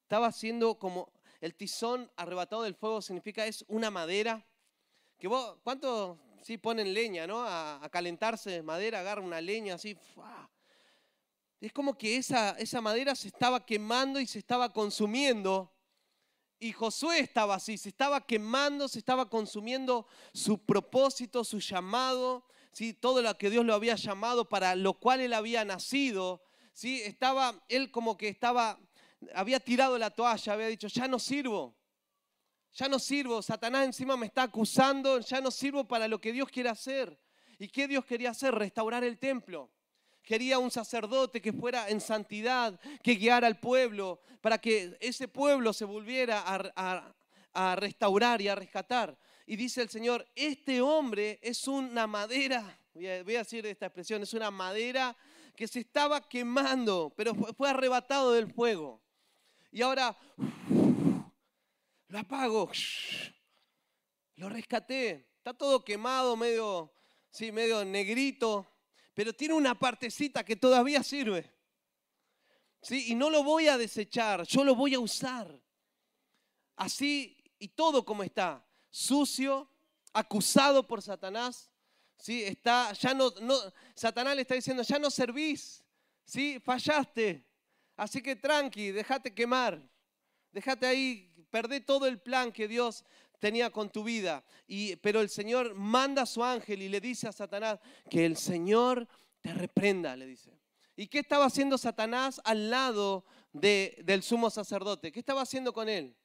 Estaba 0.02 0.28
haciendo 0.28 0.78
como 0.78 1.10
el 1.40 1.54
tizón 1.54 2.10
arrebatado 2.16 2.62
del 2.62 2.74
fuego 2.74 3.02
significa 3.02 3.46
es 3.46 3.64
una 3.68 3.90
madera 3.90 4.46
que 5.18 5.28
vos, 5.28 5.58
¿cuánto 5.62 6.18
sí 6.42 6.58
ponen 6.58 6.92
leña, 6.92 7.26
¿no? 7.26 7.42
A, 7.42 7.88
calentarse 7.90 8.62
madera, 8.62 9.00
agarra 9.00 9.22
una 9.22 9.40
leña 9.40 9.74
así. 9.74 9.96
Es 11.60 11.72
como 11.72 11.96
que 11.96 12.16
esa, 12.16 12.50
esa 12.58 12.80
madera 12.80 13.14
se 13.14 13.28
estaba 13.28 13.64
quemando 13.64 14.20
y 14.20 14.26
se 14.26 14.38
estaba 14.38 14.72
consumiendo. 14.72 15.72
Y 16.58 16.72
Josué 16.72 17.20
estaba 17.20 17.56
así, 17.56 17.76
se 17.76 17.90
estaba 17.90 18.26
quemando, 18.26 18.88
se 18.88 18.98
estaba 18.98 19.28
consumiendo 19.28 20.06
su 20.32 20.58
propósito, 20.58 21.44
su 21.44 21.60
llamado, 21.60 22.46
¿sí? 22.72 22.94
todo 22.94 23.20
lo 23.20 23.36
que 23.36 23.50
Dios 23.50 23.64
lo 23.64 23.74
había 23.74 23.94
llamado, 23.96 24.48
para 24.48 24.74
lo 24.74 24.94
cual 24.94 25.20
él 25.20 25.34
había 25.34 25.64
nacido. 25.64 26.42
¿sí? 26.72 27.02
Estaba, 27.02 27.62
él 27.68 27.90
como 27.90 28.16
que 28.16 28.28
estaba, 28.28 28.78
había 29.34 29.60
tirado 29.60 29.98
la 29.98 30.10
toalla, 30.10 30.52
había 30.54 30.68
dicho, 30.68 30.88
ya 30.88 31.06
no 31.06 31.18
sirvo, 31.18 31.76
ya 32.72 32.88
no 32.88 32.98
sirvo, 32.98 33.42
Satanás 33.42 33.84
encima 33.84 34.16
me 34.16 34.26
está 34.26 34.44
acusando, 34.44 35.20
ya 35.20 35.40
no 35.42 35.50
sirvo 35.50 35.86
para 35.86 36.08
lo 36.08 36.20
que 36.20 36.32
Dios 36.32 36.48
quiere 36.48 36.70
hacer. 36.70 37.18
¿Y 37.58 37.68
qué 37.68 37.88
Dios 37.88 38.04
quería 38.04 38.30
hacer? 38.30 38.54
Restaurar 38.54 39.04
el 39.04 39.18
templo. 39.18 39.70
Quería 40.26 40.58
un 40.58 40.72
sacerdote 40.72 41.40
que 41.40 41.52
fuera 41.52 41.88
en 41.88 42.00
santidad, 42.00 42.80
que 43.00 43.14
guiara 43.14 43.46
al 43.46 43.60
pueblo, 43.60 44.20
para 44.40 44.58
que 44.58 44.96
ese 44.98 45.28
pueblo 45.28 45.72
se 45.72 45.84
volviera 45.84 46.42
a, 46.44 47.76
restaurar 47.76 48.42
y 48.42 48.48
a 48.48 48.56
rescatar. 48.56 49.16
Y 49.46 49.54
dice 49.54 49.82
el 49.82 49.88
Señor, 49.88 50.26
este 50.34 50.80
hombre 50.80 51.38
es 51.40 51.68
una 51.68 52.08
madera, 52.08 52.76
voy 52.92 53.06
a, 53.06 53.22
decir 53.22 53.64
esta 53.66 53.86
expresión, 53.86 54.20
es 54.24 54.34
una 54.34 54.50
madera 54.50 55.16
que 55.54 55.68
se 55.68 55.78
estaba 55.78 56.28
quemando, 56.28 57.14
pero 57.16 57.32
fue, 57.32 57.70
arrebatado 57.70 58.32
del 58.32 58.52
fuego. 58.52 59.00
Y 59.70 59.80
ahora 59.80 60.18
lo 62.08 62.18
apago, 62.18 62.68
lo 64.34 64.48
rescaté, 64.48 65.28
está 65.36 65.54
todo 65.54 65.84
quemado, 65.84 66.34
medio, 66.36 66.92
sí, 67.30 67.52
medio 67.52 67.84
negrito, 67.84 68.66
pero 69.16 69.32
tiene 69.32 69.54
una 69.54 69.74
partecita 69.74 70.44
que 70.44 70.56
todavía 70.56 71.02
sirve. 71.02 71.50
¿Sí? 72.82 73.06
Y 73.12 73.14
no 73.14 73.30
lo 73.30 73.42
voy 73.42 73.66
a 73.66 73.78
desechar, 73.78 74.42
yo 74.46 74.62
lo 74.62 74.74
voy 74.74 74.92
a 74.92 75.00
usar. 75.00 75.58
Así 76.76 77.34
y 77.58 77.68
todo 77.68 78.04
como 78.04 78.22
está, 78.22 78.62
sucio, 78.90 79.70
acusado 80.12 80.86
por 80.86 81.00
Satanás, 81.00 81.70
¿sí? 82.18 82.44
Está, 82.44 82.92
ya 82.92 83.14
no, 83.14 83.32
no, 83.40 83.56
Satanás 83.94 84.36
le 84.36 84.42
está 84.42 84.54
diciendo, 84.54 84.82
ya 84.82 84.98
no 84.98 85.10
servís, 85.10 85.82
¿sí? 86.26 86.60
Fallaste, 86.60 87.42
así 87.96 88.20
que 88.20 88.36
tranqui, 88.36 88.90
déjate 88.92 89.34
quemar, 89.34 89.80
déjate 90.52 90.86
ahí, 90.86 91.34
perdé 91.50 91.80
todo 91.80 92.06
el 92.06 92.20
plan 92.20 92.52
que 92.52 92.68
Dios 92.68 93.02
tenía 93.38 93.70
con 93.70 93.90
tu 93.90 94.04
vida. 94.04 94.44
Y, 94.66 94.96
pero 94.96 95.20
el 95.20 95.28
Señor 95.28 95.74
manda 95.74 96.22
a 96.22 96.26
su 96.26 96.42
ángel 96.42 96.82
y 96.82 96.88
le 96.88 97.00
dice 97.00 97.28
a 97.28 97.32
Satanás 97.32 97.78
que 98.10 98.24
el 98.24 98.36
Señor 98.36 99.06
te 99.40 99.52
reprenda, 99.54 100.16
le 100.16 100.26
dice. 100.26 100.58
¿Y 100.96 101.08
qué 101.08 101.18
estaba 101.18 101.44
haciendo 101.44 101.76
Satanás 101.76 102.40
al 102.44 102.70
lado 102.70 103.24
de, 103.52 104.02
del 104.04 104.22
sumo 104.22 104.48
sacerdote? 104.48 105.12
¿Qué 105.12 105.20
estaba 105.20 105.42
haciendo 105.42 105.72
con 105.72 105.88
él? 105.88 106.16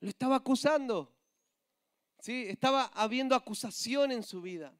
Lo 0.00 0.08
estaba 0.08 0.36
acusando. 0.36 1.14
¿Sí? 2.20 2.46
Estaba 2.48 2.86
habiendo 2.94 3.36
acusación 3.36 4.10
en 4.10 4.24
su 4.24 4.42
vida. 4.42 4.76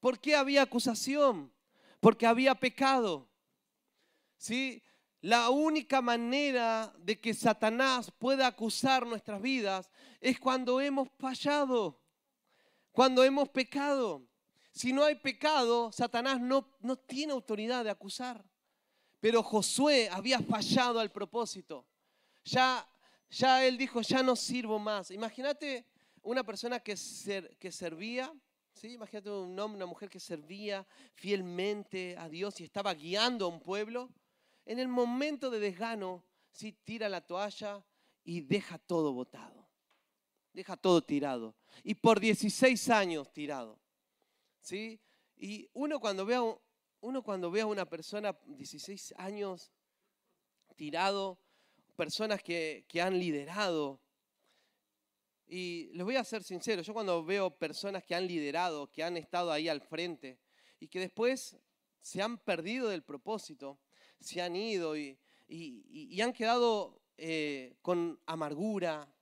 ¿Por 0.00 0.18
qué 0.18 0.34
había 0.34 0.62
acusación? 0.62 1.52
Porque 2.00 2.26
había 2.26 2.54
pecado. 2.54 3.28
¿Sí? 4.38 4.82
La 5.22 5.50
única 5.50 6.00
manera 6.00 6.94
de 6.98 7.20
que 7.20 7.34
Satanás 7.34 8.10
pueda 8.10 8.46
acusar 8.46 9.06
nuestras 9.06 9.42
vidas 9.42 9.90
es 10.18 10.40
cuando 10.40 10.80
hemos 10.80 11.08
fallado, 11.18 12.00
cuando 12.90 13.22
hemos 13.22 13.50
pecado. 13.50 14.26
Si 14.72 14.94
no 14.94 15.04
hay 15.04 15.16
pecado, 15.16 15.92
Satanás 15.92 16.40
no, 16.40 16.74
no 16.80 16.96
tiene 16.96 17.34
autoridad 17.34 17.84
de 17.84 17.90
acusar. 17.90 18.42
Pero 19.20 19.42
Josué 19.42 20.08
había 20.10 20.40
fallado 20.40 20.98
al 21.00 21.12
propósito. 21.12 21.86
Ya, 22.44 22.88
ya 23.28 23.66
él 23.66 23.76
dijo, 23.76 24.00
ya 24.00 24.22
no 24.22 24.34
sirvo 24.34 24.78
más. 24.78 25.10
Imagínate 25.10 25.84
una 26.22 26.42
persona 26.44 26.80
que, 26.80 26.96
que 27.58 27.72
servía, 27.72 28.32
¿sí? 28.72 28.92
imagínate 28.92 29.30
un 29.30 29.58
hombre, 29.58 29.76
una 29.76 29.86
mujer 29.86 30.08
que 30.08 30.20
servía 30.20 30.86
fielmente 31.12 32.16
a 32.16 32.30
Dios 32.30 32.58
y 32.60 32.64
estaba 32.64 32.94
guiando 32.94 33.44
a 33.44 33.48
un 33.48 33.60
pueblo 33.60 34.08
en 34.70 34.78
el 34.78 34.86
momento 34.86 35.50
de 35.50 35.58
desgano, 35.58 36.22
sí, 36.52 36.70
tira 36.84 37.08
la 37.08 37.26
toalla 37.26 37.84
y 38.22 38.42
deja 38.42 38.78
todo 38.78 39.12
botado. 39.12 39.68
Deja 40.52 40.76
todo 40.76 41.02
tirado. 41.02 41.56
Y 41.82 41.96
por 41.96 42.20
16 42.20 42.88
años 42.90 43.32
tirado. 43.32 43.80
¿Sí? 44.60 45.00
Y 45.36 45.68
uno 45.72 45.98
cuando 45.98 46.24
ve 46.24 46.36
a, 46.36 46.42
uno 47.00 47.22
cuando 47.24 47.50
una 47.50 47.84
persona 47.84 48.38
16 48.46 49.14
años 49.16 49.72
tirado, 50.76 51.40
personas 51.96 52.40
que, 52.40 52.84
que 52.86 53.02
han 53.02 53.18
liderado, 53.18 54.00
y 55.48 55.90
les 55.94 56.04
voy 56.04 56.14
a 56.14 56.22
ser 56.22 56.44
sincero, 56.44 56.82
yo 56.82 56.92
cuando 56.92 57.24
veo 57.24 57.50
personas 57.50 58.04
que 58.04 58.14
han 58.14 58.28
liderado, 58.28 58.88
que 58.92 59.02
han 59.02 59.16
estado 59.16 59.50
ahí 59.50 59.68
al 59.68 59.80
frente 59.80 60.38
y 60.78 60.86
que 60.86 61.00
después 61.00 61.58
se 62.00 62.22
han 62.22 62.38
perdido 62.38 62.88
del 62.88 63.02
propósito, 63.02 63.76
se 64.20 64.42
han 64.42 64.56
ido 64.56 64.96
y, 64.96 65.18
han 66.20 66.32
quedado 66.32 67.00
eh, 67.16 67.74
con 67.82 68.20
amargura, 68.26 69.12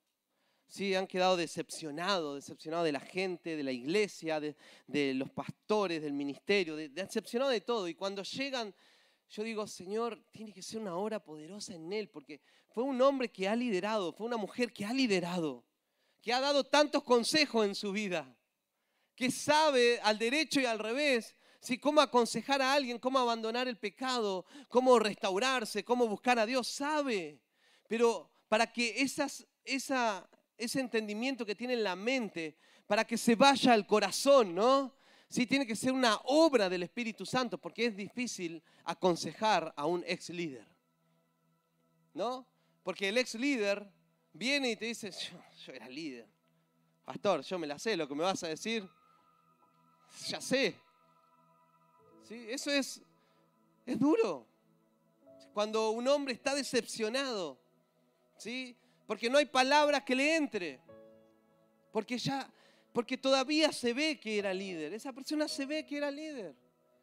¿sí? 0.66 0.94
han 0.94 1.06
quedado 1.06 1.36
decepcionados, 1.36 2.36
decepcionados 2.36 2.84
de 2.84 2.92
la 2.92 3.00
gente, 3.00 3.56
de 3.56 3.62
la 3.62 3.72
iglesia, 3.72 4.40
de, 4.40 5.14
los 5.14 5.30
pastores, 5.30 6.02
del 6.02 6.12
ministerio, 6.12 6.76
de, 6.76 6.88
decepcionados 6.90 7.52
de 7.52 7.60
todo. 7.60 7.88
Y 7.88 7.94
cuando 7.94 8.22
llegan, 8.22 8.74
yo 9.30 9.42
digo, 9.42 9.66
Señor, 9.66 10.22
tiene 10.30 10.52
que 10.52 10.62
ser 10.62 10.80
una 10.80 10.96
obra 10.96 11.22
poderosa 11.22 11.74
en 11.74 11.92
Él, 11.92 12.08
porque 12.08 12.40
fue 12.68 12.84
un 12.84 13.00
hombre 13.00 13.30
que 13.30 13.48
ha 13.48 13.56
liderado, 13.56 14.12
fue 14.12 14.26
una 14.26 14.36
mujer 14.36 14.72
que 14.72 14.84
ha 14.84 14.92
liderado, 14.92 15.64
que 16.20 16.32
ha 16.32 16.40
dado 16.40 16.64
tantos 16.64 17.02
consejos 17.04 17.66
en 17.66 17.74
su 17.74 17.92
vida, 17.92 18.36
que 19.14 19.30
sabe 19.30 19.98
al 20.00 20.18
derecho 20.18 20.60
y 20.60 20.66
al 20.66 20.78
revés 20.78 21.37
¿sí? 21.60 21.78
cómo 21.78 22.00
aconsejar 22.00 22.62
a 22.62 22.72
alguien, 22.72 22.98
cómo 22.98 23.18
abandonar 23.18 23.68
el 23.68 23.76
pecado, 23.76 24.44
cómo 24.68 24.98
restaurarse, 24.98 25.84
cómo 25.84 26.06
buscar 26.06 26.38
a 26.38 26.46
Dios, 26.46 26.68
sabe. 26.68 27.40
Pero 27.88 28.30
para 28.48 28.72
que 28.72 29.00
esas, 29.00 29.46
esa, 29.64 30.28
ese 30.56 30.80
entendimiento 30.80 31.44
que 31.44 31.54
tiene 31.54 31.74
en 31.74 31.84
la 31.84 31.96
mente, 31.96 32.56
para 32.86 33.04
que 33.04 33.18
se 33.18 33.34
vaya 33.34 33.72
al 33.72 33.86
corazón, 33.86 34.54
¿no? 34.54 34.94
Sí, 35.28 35.46
tiene 35.46 35.66
que 35.66 35.76
ser 35.76 35.92
una 35.92 36.16
obra 36.24 36.70
del 36.70 36.82
Espíritu 36.82 37.26
Santo, 37.26 37.58
porque 37.58 37.86
es 37.86 37.96
difícil 37.96 38.62
aconsejar 38.84 39.74
a 39.76 39.84
un 39.84 40.02
ex 40.06 40.30
líder. 40.30 40.66
¿No? 42.14 42.46
Porque 42.82 43.10
el 43.10 43.18
ex 43.18 43.34
líder 43.34 43.86
viene 44.32 44.70
y 44.70 44.76
te 44.76 44.86
dice, 44.86 45.10
yo, 45.10 45.38
yo, 45.66 45.72
era 45.74 45.88
líder. 45.88 46.26
Pastor, 47.04 47.42
yo 47.42 47.58
me 47.58 47.66
la 47.66 47.78
sé, 47.78 47.96
lo 47.96 48.08
que 48.08 48.14
me 48.14 48.22
vas 48.22 48.42
a 48.42 48.48
decir, 48.48 48.88
ya 50.26 50.40
sé. 50.40 50.74
Eso 52.30 52.70
es, 52.70 53.00
es 53.86 53.98
duro. 53.98 54.46
Cuando 55.54 55.90
un 55.90 56.06
hombre 56.08 56.34
está 56.34 56.54
decepcionado, 56.54 57.58
¿sí? 58.36 58.76
porque 59.06 59.30
no 59.30 59.38
hay 59.38 59.46
palabras 59.46 60.02
que 60.02 60.14
le 60.14 60.36
entre, 60.36 60.80
porque 61.90 62.18
ya, 62.18 62.48
porque 62.92 63.16
todavía 63.16 63.72
se 63.72 63.92
ve 63.92 64.20
que 64.20 64.38
era 64.38 64.52
líder, 64.52 64.92
esa 64.92 65.12
persona 65.12 65.48
se 65.48 65.64
ve 65.64 65.86
que 65.86 65.96
era 65.96 66.10
líder, 66.10 66.54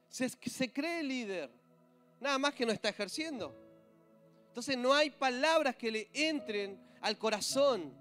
se, 0.08 0.30
se 0.30 0.72
cree 0.72 1.04
líder, 1.04 1.50
nada 2.20 2.38
más 2.38 2.54
que 2.54 2.66
no 2.66 2.72
está 2.72 2.90
ejerciendo. 2.90 3.56
Entonces 4.50 4.78
no 4.78 4.94
hay 4.94 5.10
palabras 5.10 5.76
que 5.76 5.92
le 5.92 6.10
entren 6.14 6.80
al 7.02 7.18
corazón. 7.18 7.94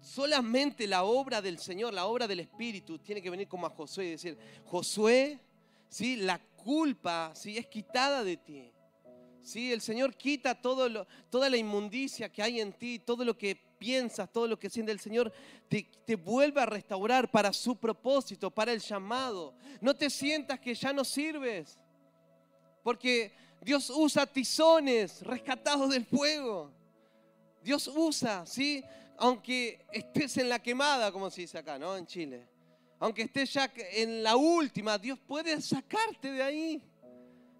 Solamente 0.00 0.86
la 0.88 1.04
obra 1.04 1.40
del 1.40 1.58
Señor, 1.58 1.94
la 1.94 2.06
obra 2.06 2.26
del 2.26 2.40
Espíritu, 2.40 2.98
tiene 2.98 3.22
que 3.22 3.30
venir 3.30 3.46
como 3.46 3.66
a 3.66 3.70
Josué 3.70 4.06
y 4.06 4.10
decir, 4.10 4.36
Josué, 4.64 5.38
¿sí? 5.88 6.16
la 6.16 6.38
culpa 6.38 7.32
¿sí? 7.34 7.56
es 7.56 7.66
quitada 7.66 8.22
de 8.24 8.36
ti. 8.36 8.72
¿sí? 9.42 9.72
El 9.72 9.80
Señor 9.80 10.14
quita 10.16 10.54
todo 10.54 10.88
lo, 10.88 11.06
toda 11.30 11.48
la 11.48 11.56
inmundicia 11.56 12.28
que 12.28 12.42
hay 12.42 12.60
en 12.60 12.72
ti, 12.72 12.98
todo 12.98 13.24
lo 13.24 13.36
que 13.36 13.56
piensas, 13.78 14.30
todo 14.32 14.46
lo 14.46 14.58
que 14.58 14.68
siente 14.68 14.92
el 14.92 15.00
Señor, 15.00 15.32
te, 15.68 15.88
te, 16.04 16.16
vuelve 16.16 16.60
a 16.60 16.66
restaurar 16.66 17.30
para 17.30 17.52
su 17.52 17.76
propósito, 17.76 18.50
para 18.50 18.72
el 18.72 18.80
llamado. 18.80 19.54
No 19.80 19.94
te 19.94 20.10
sientas 20.10 20.58
que 20.60 20.74
ya 20.74 20.92
no 20.92 21.04
sirves, 21.04 21.78
porque 22.82 23.32
Dios 23.60 23.90
usa 23.90 24.26
tizones 24.26 25.22
rescatados 25.22 25.90
del 25.90 26.04
fuego. 26.04 26.72
Dios 27.62 27.88
usa, 27.88 28.46
¿sí? 28.46 28.84
Aunque 29.16 29.84
estés 29.92 30.36
en 30.38 30.48
la 30.48 30.60
quemada, 30.60 31.10
como 31.10 31.30
se 31.30 31.42
dice 31.42 31.58
acá, 31.58 31.78
¿no? 31.78 31.96
En 31.96 32.06
Chile. 32.06 32.48
Aunque 33.00 33.22
estés 33.22 33.52
ya 33.52 33.70
en 33.92 34.22
la 34.22 34.36
última, 34.36 34.98
Dios 34.98 35.18
puede 35.18 35.60
sacarte 35.60 36.32
de 36.32 36.42
ahí. 36.42 36.82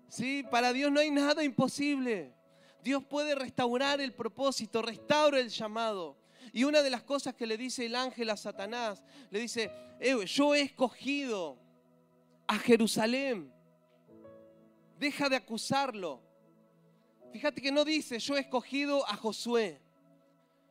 ¿Sí? 0.08 0.44
Para 0.50 0.72
Dios 0.72 0.90
no 0.90 1.00
hay 1.00 1.10
nada 1.10 1.44
imposible. 1.44 2.32
Dios 2.82 3.04
puede 3.04 3.34
restaurar 3.34 4.00
el 4.00 4.12
propósito, 4.12 4.82
restaura 4.82 5.38
el 5.38 5.50
llamado. 5.50 6.16
Y 6.52 6.64
una 6.64 6.82
de 6.82 6.90
las 6.90 7.02
cosas 7.02 7.34
que 7.34 7.46
le 7.46 7.56
dice 7.56 7.86
el 7.86 7.94
ángel 7.94 8.30
a 8.30 8.36
Satanás, 8.36 9.02
le 9.30 9.38
dice, 9.38 9.70
yo 10.26 10.54
he 10.54 10.62
escogido 10.62 11.58
a 12.46 12.58
Jerusalén. 12.58 13.52
Deja 14.98 15.28
de 15.28 15.36
acusarlo. 15.36 16.20
Fíjate 17.32 17.60
que 17.60 17.70
no 17.70 17.84
dice, 17.84 18.18
yo 18.18 18.36
he 18.36 18.40
escogido 18.40 19.06
a 19.06 19.14
Josué. 19.16 19.80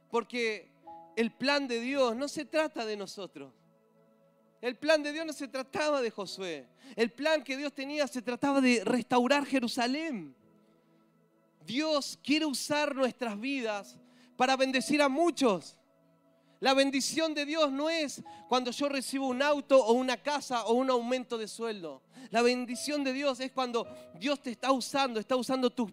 Porque 0.09 0.71
el 1.15 1.31
plan 1.31 1.67
de 1.67 1.79
Dios 1.79 2.15
no 2.15 2.27
se 2.27 2.45
trata 2.45 2.85
de 2.85 2.97
nosotros. 2.97 3.53
El 4.61 4.75
plan 4.75 5.03
de 5.03 5.11
Dios 5.13 5.25
no 5.25 5.33
se 5.33 5.47
trataba 5.47 6.01
de 6.01 6.09
Josué. 6.09 6.67
El 6.95 7.11
plan 7.11 7.43
que 7.43 7.57
Dios 7.57 7.73
tenía 7.73 8.07
se 8.07 8.21
trataba 8.21 8.59
de 8.61 8.83
restaurar 8.83 9.45
Jerusalén. 9.45 10.35
Dios 11.65 12.17
quiere 12.23 12.45
usar 12.45 12.95
nuestras 12.95 13.39
vidas 13.39 13.97
para 14.35 14.55
bendecir 14.55 15.01
a 15.01 15.09
muchos. 15.09 15.77
La 16.59 16.73
bendición 16.73 17.35
de 17.35 17.45
Dios 17.45 17.71
no 17.71 17.89
es 17.89 18.23
cuando 18.47 18.71
yo 18.71 18.89
recibo 18.89 19.27
un 19.27 19.43
auto 19.43 19.85
o 19.85 19.93
una 19.93 20.17
casa 20.17 20.65
o 20.65 20.73
un 20.73 20.89
aumento 20.89 21.37
de 21.37 21.47
sueldo. 21.47 22.01
La 22.31 22.41
bendición 22.41 23.03
de 23.03 23.13
Dios 23.13 23.39
es 23.39 23.51
cuando 23.51 23.87
Dios 24.15 24.41
te 24.41 24.51
está 24.51 24.71
usando, 24.71 25.19
está 25.19 25.35
usando 25.35 25.69
tus, 25.69 25.91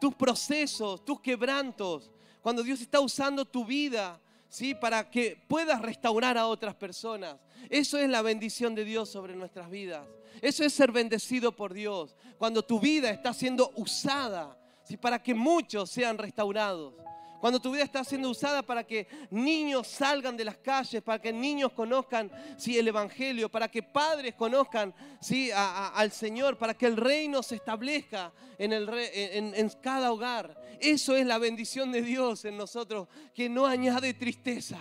tus 0.00 0.14
procesos, 0.14 1.04
tus 1.04 1.20
quebrantos, 1.20 2.10
cuando 2.42 2.62
Dios 2.62 2.80
está 2.80 2.98
usando 2.98 3.44
tu 3.44 3.64
vida, 3.64 4.20
¿sí? 4.50 4.74
Para 4.74 5.08
que 5.08 5.42
puedas 5.48 5.80
restaurar 5.80 6.36
a 6.36 6.46
otras 6.46 6.74
personas. 6.74 7.36
Eso 7.70 7.96
es 7.96 8.10
la 8.10 8.20
bendición 8.20 8.74
de 8.74 8.84
Dios 8.84 9.08
sobre 9.08 9.34
nuestras 9.34 9.70
vidas. 9.70 10.06
Eso 10.42 10.64
es 10.64 10.74
ser 10.74 10.92
bendecido 10.92 11.52
por 11.52 11.72
Dios. 11.72 12.14
Cuando 12.36 12.62
tu 12.62 12.78
vida 12.80 13.10
está 13.10 13.32
siendo 13.32 13.72
usada, 13.76 14.58
¿sí? 14.82 14.96
Para 14.96 15.22
que 15.22 15.34
muchos 15.34 15.90
sean 15.90 16.18
restaurados. 16.18 16.94
Cuando 17.40 17.58
tu 17.58 17.72
vida 17.72 17.84
está 17.84 18.04
siendo 18.04 18.28
usada 18.28 18.62
para 18.62 18.86
que 18.86 19.08
niños 19.30 19.86
salgan 19.88 20.36
de 20.36 20.44
las 20.44 20.58
calles, 20.58 21.02
para 21.02 21.20
que 21.20 21.32
niños 21.32 21.72
conozcan 21.72 22.30
¿sí? 22.58 22.76
el 22.76 22.86
Evangelio, 22.86 23.50
para 23.50 23.70
que 23.70 23.82
padres 23.82 24.34
conozcan 24.34 24.94
¿sí? 25.22 25.50
al 25.54 26.12
Señor, 26.12 26.58
para 26.58 26.74
que 26.74 26.84
el 26.84 26.98
reino 26.98 27.42
se 27.42 27.54
establezca 27.54 28.30
en, 28.58 28.74
el 28.74 28.90
en, 28.92 29.70
cada 29.80 30.12
hogar. 30.12 30.54
Eso 30.80 31.16
es 31.16 31.26
la 31.26 31.38
bendición 31.38 31.90
de 31.92 32.02
Dios 32.02 32.44
en 32.44 32.58
nosotros, 32.58 33.08
que 33.34 33.48
no 33.48 33.66
añade 33.66 34.12
tristeza. 34.12 34.78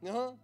¿No? 0.00 0.38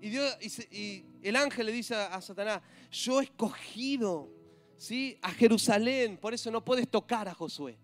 Y, 0.00 0.10
Dios, 0.10 0.36
y, 0.72 1.04
el 1.22 1.36
ángel 1.36 1.66
le 1.66 1.72
dice 1.72 1.94
a, 1.94 2.20
Satanás, 2.20 2.60
yo 2.90 3.20
he 3.20 3.24
escogido 3.24 4.28
¿sí? 4.76 5.16
a 5.22 5.30
Jerusalén, 5.30 6.16
por 6.16 6.34
eso 6.34 6.50
no 6.50 6.64
puedes 6.64 6.88
tocar 6.88 7.28
a 7.28 7.34
Josué 7.34 7.78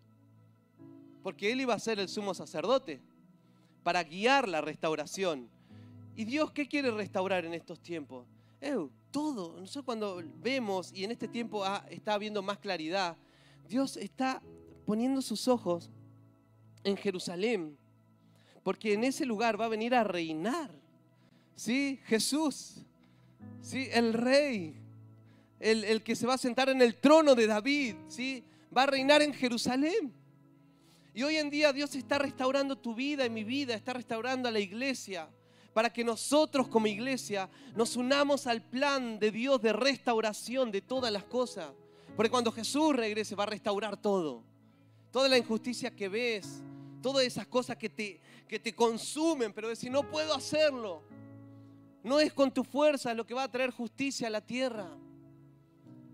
porque 1.22 1.52
él 1.52 1.61
iba 1.61 1.74
a 1.74 1.78
ser 1.78 1.98
el 1.98 2.08
sumo 2.08 2.35
sacerdote 2.35 3.00
para 3.82 4.04
guiar 4.04 4.48
la 4.48 4.61
restauración. 4.61 5.48
¿Y 6.14 6.24
Dios 6.24 6.52
qué 6.52 6.68
quiere 6.68 6.90
restaurar 6.90 7.44
en 7.44 7.54
estos 7.54 7.80
tiempos? 7.80 8.26
todo. 9.11 9.58
Nosotros 9.58 9.85
cuando 9.85 10.22
vemos, 10.37 10.92
y 10.92 11.04
en 11.04 11.11
este 11.11 11.28
tiempo 11.28 11.64
está 11.90 12.14
habiendo 12.14 12.42
más 12.42 12.58
claridad, 12.58 13.16
Dios 13.68 13.96
está 13.96 14.42
poniendo 14.87 15.22
sus 15.22 15.48
ojos 15.48 15.90
en 16.85 16.96
Jerusalén, 16.96 17.76
porque 18.62 18.94
en 18.94 19.04
ese 19.04 19.26
lugar 19.26 19.61
va 19.61 19.66
a 19.66 19.68
venir 19.68 19.94
a 19.94 20.04
reinar. 20.04 20.70
¿Sí? 21.54 22.00
Jesús, 22.04 22.85
¿sí? 23.61 23.88
El 23.92 24.14
rey, 24.14 24.74
el, 25.61 25.85
el 25.85 26.02
que 26.02 26.16
se 26.16 26.26
va 26.26 26.35
a 26.35 26.38
sentar 26.38 26.68
en 26.70 26.80
el 26.80 26.96
trono 26.96 27.35
de 27.35 27.46
David, 27.46 27.96
¿sí? 28.08 28.42
Va 28.74 28.85
a 28.85 28.87
reinar 28.87 29.22
en 29.22 29.35
Jerusalén. 29.35 30.21
Y 31.14 31.22
hoy 31.22 31.37
en 31.37 31.51
día 31.51 31.72
Dios 31.72 31.94
está 31.94 32.18
restaurando 32.18 32.77
tu 32.77 32.94
vida 32.94 33.27
y 33.27 33.31
mi 33.31 33.44
vida, 33.44 33.75
está 33.75 33.92
restaurando 33.92 34.48
a 34.48 34.53
la 34.53 34.61
iglesia 34.61 35.29
para 35.75 35.92
que 35.92 36.05
nosotros 36.05 36.68
como 36.68 36.87
iglesia 36.87 37.48
nos 37.75 37.96
unamos 37.96 38.46
al 38.46 38.62
plan 38.62 39.18
de 39.18 39.31
Dios 39.31 39.61
de 39.61 39.72
restauración 39.72 40.70
de 40.70 40.81
todas 40.81 41.12
las 41.12 41.25
cosas. 41.25 41.70
Porque 42.16 42.31
cuando 42.31 42.53
Jesús 42.53 42.94
regrese 42.94 43.35
va 43.35 43.44
a 43.44 43.46
restaurar 43.46 43.96
todo. 43.96 44.42
Toda 45.11 45.29
la 45.29 45.38
injusticia 45.38 45.94
que 45.94 46.09
ves, 46.09 46.62
todas 47.03 47.25
esas 47.25 47.46
cosas 47.46 47.77
que 47.77 47.88
te, 47.88 48.20
que 48.48 48.59
te 48.59 48.75
consumen, 48.75 49.53
pero 49.53 49.68
decir, 49.68 49.90
no 49.90 50.09
puedo 50.09 50.35
hacerlo. 50.35 51.03
No 52.03 52.20
es 52.20 52.33
con 52.33 52.53
tu 52.53 52.64
fuerza 52.64 53.14
lo 53.14 53.27
que 53.27 53.35
va 53.35 53.44
a 53.44 53.51
traer 53.51 53.70
justicia 53.70 54.27
a 54.27 54.31
la 54.31 54.40
tierra 54.40 54.88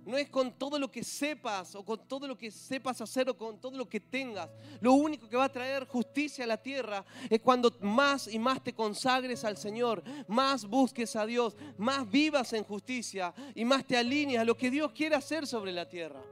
no 0.09 0.17
es 0.17 0.31
con 0.31 0.53
todo 0.53 0.79
lo 0.79 0.91
que 0.91 1.05
sepas 1.05 1.75
o 1.75 1.85
con 1.85 2.09
todo 2.09 2.27
lo 2.27 2.37
que 2.37 2.51
sepas 2.51 2.99
hacer 3.03 3.29
o 3.29 3.37
con 3.37 3.61
todo 3.61 3.77
lo 3.77 3.87
que 3.87 4.01
tengas. 4.01 4.49
Lo 4.81 4.95
único 4.95 5.29
que 5.29 5.37
va 5.37 5.45
a 5.45 5.53
traer 5.53 5.87
justicia 5.87 6.45
a 6.45 6.47
la 6.47 6.57
tierra 6.57 7.05
es 7.29 7.43
cuando 7.43 7.77
más 7.83 8.27
y 8.27 8.39
más 8.39 8.65
te 8.65 8.73
consagres 8.73 9.45
al 9.45 9.59
Señor, 9.59 10.03
más 10.27 10.65
busques 10.65 11.15
a 11.15 11.27
Dios, 11.27 11.59
más 11.77 12.11
vivas 12.11 12.55
en 12.55 12.65
justicia 12.65 13.35
y 13.55 13.67
más 13.67 13.85
te 13.85 13.99
alineas 13.99 14.41
a 14.41 14.45
lo 14.47 14.57
que 14.57 14.71
Dios 14.71 14.93
quiere 14.93 15.15
hacer 15.15 15.47
sobre 15.47 15.73
la 15.73 15.87
tierra. 15.87 16.23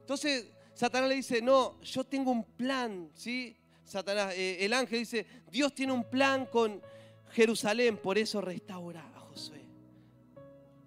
Entonces, 0.00 0.48
Satanás 0.74 1.08
le 1.08 1.14
dice, 1.14 1.40
no, 1.40 1.80
yo 1.80 2.04
tengo 2.04 2.30
un 2.30 2.44
plan, 2.44 3.10
¿sí? 3.14 3.56
Satanás, 3.82 4.34
eh, 4.36 4.58
el 4.60 4.74
ángel 4.74 4.98
dice, 4.98 5.26
Dios 5.50 5.74
tiene 5.74 5.94
un 5.94 6.04
plan 6.04 6.44
con 6.44 6.82
Jerusalén, 7.30 7.96
por 7.96 8.18
eso 8.18 8.42
restaura 8.42 9.00
a 9.16 9.20
Josué. 9.20 9.64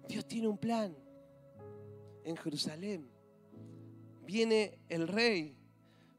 Dios 0.06 0.24
tiene 0.28 0.46
un 0.46 0.58
plan 0.58 1.09
en 2.24 2.36
Jerusalén. 2.36 3.10
Viene 4.24 4.78
el 4.88 5.08
rey. 5.08 5.56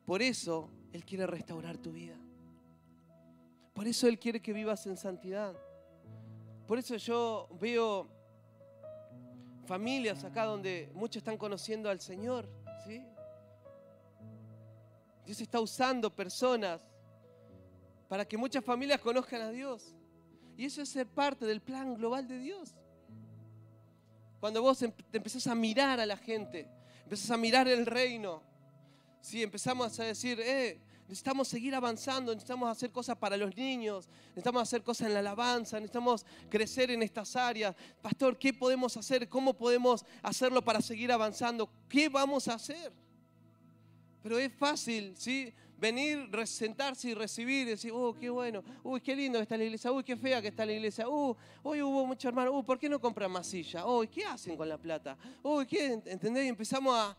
Por 0.06 0.22
eso 0.22 0.70
Él 0.92 1.06
quiere 1.06 1.28
restaurar 1.28 1.78
tu 1.78 1.92
vida. 1.92 2.18
Por 3.74 3.88
eso 3.88 4.08
Él 4.08 4.20
quiere 4.20 4.42
que 4.42 4.54
vivas 4.54 4.86
en 4.88 4.98
santidad. 4.98 5.56
Por 6.68 6.78
eso 6.78 6.96
yo 6.98 7.50
veo 7.60 8.08
familias 9.66 10.24
acá 10.24 10.46
donde 10.46 10.90
muchos 10.94 11.18
están 11.18 11.38
conociendo 11.38 11.90
al 11.90 12.00
Señor. 12.00 12.48
Dios 15.26 15.40
está 15.40 15.60
usando 15.60 16.14
personas 16.14 16.82
para 18.10 18.26
que 18.26 18.38
muchas 18.38 18.64
familias 18.66 19.00
conozcan 19.00 19.42
a 19.42 19.52
Dios. 19.52 19.96
Y 20.58 20.66
eso 20.66 20.82
es 20.82 20.90
ser 20.90 21.08
parte 21.08 21.46
del 21.46 21.62
plan 21.62 21.96
global 21.96 22.28
de 22.28 22.40
Dios. 22.40 22.76
Cuando 24.42 24.60
vos 24.64 24.82
em, 24.82 24.92
te 25.12 25.18
empezás 25.18 25.46
a 25.46 25.54
mirar 25.54 26.00
a 26.00 26.06
la 26.06 26.18
gente, 26.18 26.68
empezás 27.04 27.30
a 27.30 27.38
mirar 27.38 27.68
el 27.68 27.86
reino, 27.86 28.42
¿sí? 29.22 29.44
empezamos 29.44 30.00
a 30.00 30.04
decir, 30.04 30.40
eh, 30.42 30.82
necesitamos 31.08 31.48
seguir 31.48 31.76
avanzando, 31.76 32.34
necesitamos 32.34 32.68
hacer 32.68 32.90
cosas 32.90 33.16
para 33.18 33.38
los 33.38 33.56
niños, 33.56 34.10
necesitamos 34.30 34.64
hacer 34.64 34.82
cosas 34.82 35.08
en 35.08 35.14
la 35.14 35.20
alabanza, 35.20 35.78
necesitamos 35.78 36.26
crecer 36.50 36.90
en 36.90 37.04
estas 37.04 37.36
áreas. 37.36 37.76
Pastor, 38.02 38.36
¿qué 38.40 38.52
podemos 38.52 38.98
hacer? 38.98 39.30
¿Cómo 39.30 39.54
podemos 39.54 40.04
hacerlo 40.24 40.64
para 40.64 40.82
seguir 40.82 41.12
avanzando? 41.12 41.70
¿Qué 41.88 42.10
vamos 42.10 42.48
a 42.48 42.56
hacer? 42.56 42.92
Pero 44.24 44.40
es 44.40 44.52
fácil, 44.54 45.14
¿sí? 45.18 45.54
Venir, 45.82 46.30
sentarse 46.46 47.10
y 47.10 47.14
recibir 47.16 47.68
y 47.68 47.72
decir, 47.72 47.92
oh, 47.92 48.14
qué 48.14 48.30
bueno, 48.30 48.64
uy, 48.84 49.02
qué 49.02 49.16
lindo 49.16 49.40
que 49.40 49.44
está 49.44 49.58
la 49.58 49.64
iglesia, 49.64 49.92
uy, 49.92 50.04
qué 50.04 50.16
fea 50.16 50.40
que 50.40 50.50
está 50.50 50.64
la 50.64 50.74
iglesia, 50.74 51.10
uh, 51.10 51.36
hoy 51.64 51.82
hubo 51.82 52.06
muchos 52.06 52.26
hermanos, 52.26 52.54
uy, 52.56 52.62
¿por 52.62 52.78
qué 52.78 52.88
no 52.88 53.02
compran 53.02 53.32
más 53.32 53.48
silla? 53.48 53.84
Uy, 53.88 54.08
¿qué 54.08 54.24
hacen 54.24 54.56
con 54.56 54.70
la 54.70 54.78
plata? 54.78 55.18
Uy, 55.42 55.66
¿qué? 55.66 56.00
¿Entendés? 56.06 56.46
Y 56.46 56.50
empezamos 56.50 56.96
a, 56.96 57.18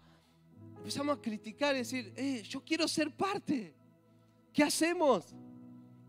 empezamos 0.79 1.19
a 1.19 1.21
criticar 1.21 1.75
y 1.75 1.79
decir, 1.79 2.13
eh, 2.17 2.43
yo 2.49 2.63
quiero 2.65 2.87
ser 2.87 3.11
parte. 3.11 3.75
¿Qué 4.53 4.63
hacemos? 4.63 5.35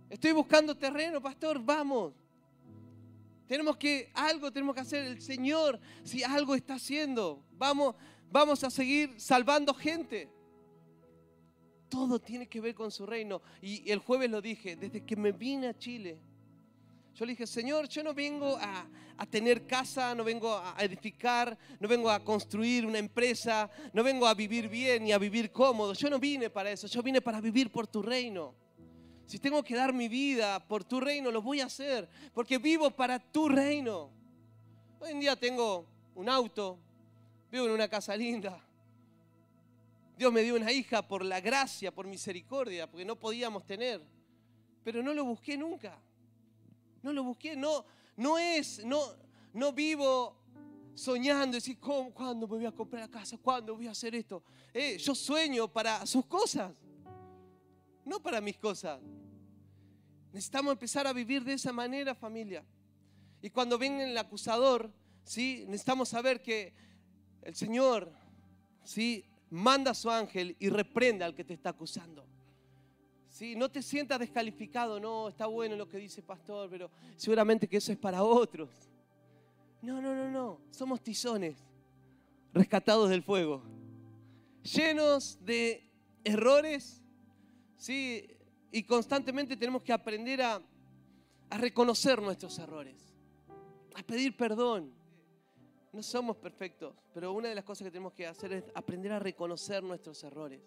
Estoy 0.08 0.32
buscando 0.32 0.78
terreno, 0.78 1.20
pastor, 1.20 1.60
vamos. 1.60 2.14
Tenemos 3.48 3.78
que, 3.78 4.12
algo 4.14 4.52
tenemos 4.52 4.76
que 4.76 4.82
hacer. 4.82 5.06
El 5.06 5.22
Señor, 5.24 5.80
si 6.04 6.24
algo 6.24 6.54
está 6.54 6.76
haciendo, 6.76 7.44
vamos, 7.58 7.96
vamos 8.30 8.64
a 8.64 8.70
seguir 8.70 9.20
salvando 9.20 9.74
gente 9.74 10.30
todo 11.94 12.18
tiene 12.18 12.48
que 12.48 12.60
ver 12.60 12.74
con 12.74 12.90
su 12.90 13.06
reino. 13.06 13.40
Y 13.62 13.92
el 13.92 14.00
jueves 14.00 14.28
lo 14.32 14.42
dije, 14.42 14.76
desde 14.76 15.06
que 15.06 15.16
me 15.16 15.32
vine 15.32 15.68
a 15.68 15.78
Chile, 15.78 16.18
yo 17.14 17.24
le 17.24 17.34
dije, 17.34 17.46
Señor, 17.46 17.88
yo 17.88 18.02
no 18.02 18.16
vengo 18.16 18.58
a, 18.60 18.90
tener 19.30 19.68
casa, 19.68 20.16
no 20.16 20.24
vengo 20.24 20.52
a 20.58 20.76
edificar, 20.80 21.56
no 21.80 21.88
vengo 21.88 22.10
a 22.10 22.24
construir 22.24 22.88
una 22.88 22.98
empresa, 22.98 23.70
no 23.94 24.04
vengo 24.04 24.26
a 24.26 24.34
vivir 24.34 24.68
bien 24.68 25.04
ni 25.04 25.12
a 25.12 25.20
vivir 25.20 25.52
cómodo. 25.52 25.94
Yo 25.94 26.10
no 26.10 26.18
vine 26.18 26.50
para 26.50 26.72
eso, 26.72 26.88
yo 26.88 27.04
vine 27.04 27.22
para 27.22 27.40
vivir 27.40 27.72
por 27.72 27.86
tu 27.86 28.02
reino. 28.02 28.56
Si 29.28 29.38
tengo 29.38 29.64
que 29.64 29.76
dar 29.76 29.94
mi 29.94 30.08
vida 30.08 30.68
por 30.68 30.84
tu 30.84 31.00
reino, 31.00 31.30
lo 31.30 31.44
voy 31.44 31.62
a 31.62 31.66
hacer, 31.66 32.10
porque 32.34 32.58
vivo 32.58 32.90
para 32.90 33.20
tu 33.20 33.48
reino. 33.50 34.10
Hoy 35.00 35.12
en 35.12 35.20
día 35.20 35.36
tengo 35.36 35.86
un 36.16 36.28
auto, 36.28 36.80
vivo 37.52 37.68
en 37.68 37.72
una 37.72 37.88
casa 37.88 38.18
linda, 38.18 38.60
Dios 40.18 40.32
me 40.32 40.42
dio 40.42 40.56
una 40.56 40.72
hija 40.72 41.08
por 41.08 41.26
la 41.26 41.42
gracia, 41.42 41.94
por 41.94 42.08
misericordia, 42.08 42.90
porque 42.90 43.06
no 43.06 43.16
podíamos 43.16 43.66
tener. 43.66 44.02
Pero 44.84 45.02
no 45.02 45.14
lo 45.14 45.26
busqué 45.26 45.58
nunca. 45.58 46.00
No 47.02 47.12
lo 47.12 47.24
busqué, 47.24 47.56
no, 47.56 47.86
no 48.16 48.38
es, 48.38 48.86
no, 48.86 49.02
no 49.54 49.74
vivo 49.74 50.38
soñando, 50.94 51.56
decir, 51.56 51.80
¿cómo, 51.80 52.14
¿cuándo 52.14 52.48
me 52.48 52.56
voy 52.56 52.66
a 52.66 52.72
comprar 52.72 53.02
la 53.02 53.10
casa? 53.10 53.38
¿Cuándo 53.38 53.76
voy 53.76 53.88
a 53.88 53.92
hacer 53.92 54.16
esto? 54.16 54.44
Eh, 54.74 54.98
yo 54.98 55.14
sueño 55.14 55.68
para 55.68 56.06
sus 56.06 56.26
cosas, 56.26 56.72
no 58.06 58.22
para 58.22 58.40
mis 58.40 58.58
cosas. 58.58 59.02
Necesitamos 60.32 60.72
empezar 60.72 61.06
a 61.08 61.14
vivir 61.14 61.44
de 61.44 61.54
esa 61.54 61.74
manera, 61.74 62.16
familia. 62.16 62.64
Y 63.42 63.50
cuando 63.50 63.78
venga 63.78 64.04
el 64.04 64.18
acusador, 64.18 64.90
¿sí? 65.24 65.66
necesitamos 65.68 66.10
saber 66.10 66.42
que 66.42 66.74
el 67.42 67.56
Señor 67.56 68.12
¿sí? 68.84 69.26
Manda 69.54 69.92
a 69.92 69.94
su 69.94 70.10
ángel 70.10 70.56
y 70.58 70.68
reprende 70.70 71.24
al 71.24 71.36
que 71.36 71.44
te 71.44 71.54
está 71.54 71.70
acusando. 71.70 72.26
¿Sí? 73.30 73.56
No 73.56 73.70
te 73.70 73.84
sientas 73.84 74.20
descalificado, 74.20 75.00
no, 75.00 75.30
está 75.30 75.46
bueno 75.46 75.76
lo 75.76 75.88
que 75.88 75.98
dice 75.98 76.22
el 76.22 76.26
pastor, 76.26 76.70
pero 76.72 76.90
seguramente 77.16 77.68
que 77.68 77.78
eso 77.78 77.92
es 77.92 77.98
para 78.00 78.24
otros. 78.24 78.70
No, 79.82 80.02
no, 80.02 80.16
no, 80.16 80.30
no, 80.32 80.60
somos 80.72 81.02
tizones, 81.02 81.56
rescatados 82.52 83.12
del 83.12 83.22
fuego, 83.22 83.62
llenos 84.64 85.38
de 85.46 85.84
errores, 86.24 87.04
¿sí? 87.78 88.26
y 88.72 88.82
constantemente 88.84 89.56
tenemos 89.56 89.84
que 89.84 89.94
aprender 89.94 90.42
a, 90.42 90.62
a 91.52 91.58
reconocer 91.60 92.20
nuestros 92.22 92.58
errores, 92.58 93.14
a 93.94 94.02
pedir 94.02 94.36
perdón, 94.36 94.92
no 95.94 96.02
somos 96.02 96.36
perfectos, 96.38 96.96
pero 97.14 97.32
una 97.34 97.50
de 97.50 97.56
las 97.56 97.64
cosas 97.64 97.86
que 97.86 97.92
tenemos 97.92 98.14
que 98.14 98.26
hacer 98.26 98.52
es 98.52 98.64
aprender 98.74 99.12
a 99.12 99.20
reconocer 99.20 99.84
nuestros 99.84 100.24
errores. 100.24 100.60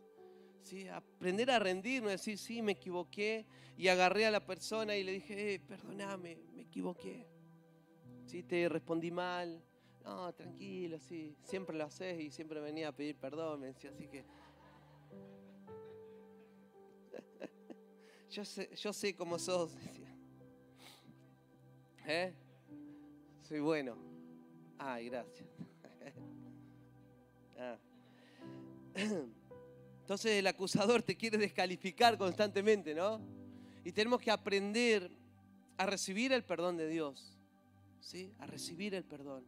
¿sí? 0.63 0.87
Aprender 0.89 1.51
a 1.51 1.59
rendirnos, 1.59 2.13
decir, 2.13 2.39
sí, 2.39 2.63
me 2.63 2.73
equivoqué. 2.73 3.45
Y 3.77 3.89
agarré 3.89 4.25
a 4.27 4.31
la 4.31 4.47
persona 4.47 4.97
y 4.97 5.03
le 5.03 5.13
dije, 5.13 5.55
eh, 5.55 5.61
perdóname, 5.61 6.39
me 6.55 6.63
equivoqué. 6.63 7.27
Sí, 8.25 8.45
te 8.45 8.69
respondí 8.69 9.11
mal. 9.11 9.63
No, 10.05 10.33
tranquilo, 10.33 11.01
sí, 11.01 11.37
siempre 11.43 11.77
lo 11.77 11.85
haces 11.85 12.21
y 12.21 12.31
siempre 12.31 12.61
venía 12.61 12.89
a 12.89 12.93
pedir 12.93 13.17
perdón, 13.17 13.59
me 13.59 13.67
decía, 13.67 13.91
así 13.91 14.07
que... 14.07 14.25
yo, 18.31 18.45
sé, 18.45 18.71
yo 18.77 18.93
sé 18.93 19.17
cómo 19.17 19.41
sos, 19.41 19.75
decía. 19.75 20.17
¿Eh? 22.07 22.33
Soy 23.43 23.59
bueno. 23.59 24.16
Ay, 24.79 25.09
gracias. 25.09 25.49
Ah. 27.59 27.79
Entonces 30.07 30.33
el 30.33 30.47
acusador 30.47 31.03
te 31.03 31.17
quiere 31.17 31.39
descalificar 31.39 32.19
constantemente, 32.19 32.95
¿no? 32.95 33.19
Y 33.83 33.93
tenemos 33.93 34.21
que 34.21 34.31
aprender 34.31 35.11
a 35.79 35.87
recibir 35.87 36.33
el 36.33 36.45
perdón 36.45 36.77
de 36.77 36.87
Dios, 36.87 37.37
¿sí? 38.01 38.31
A 38.39 38.47
recibir 38.47 38.95
el 38.95 39.05
perdón. 39.05 39.43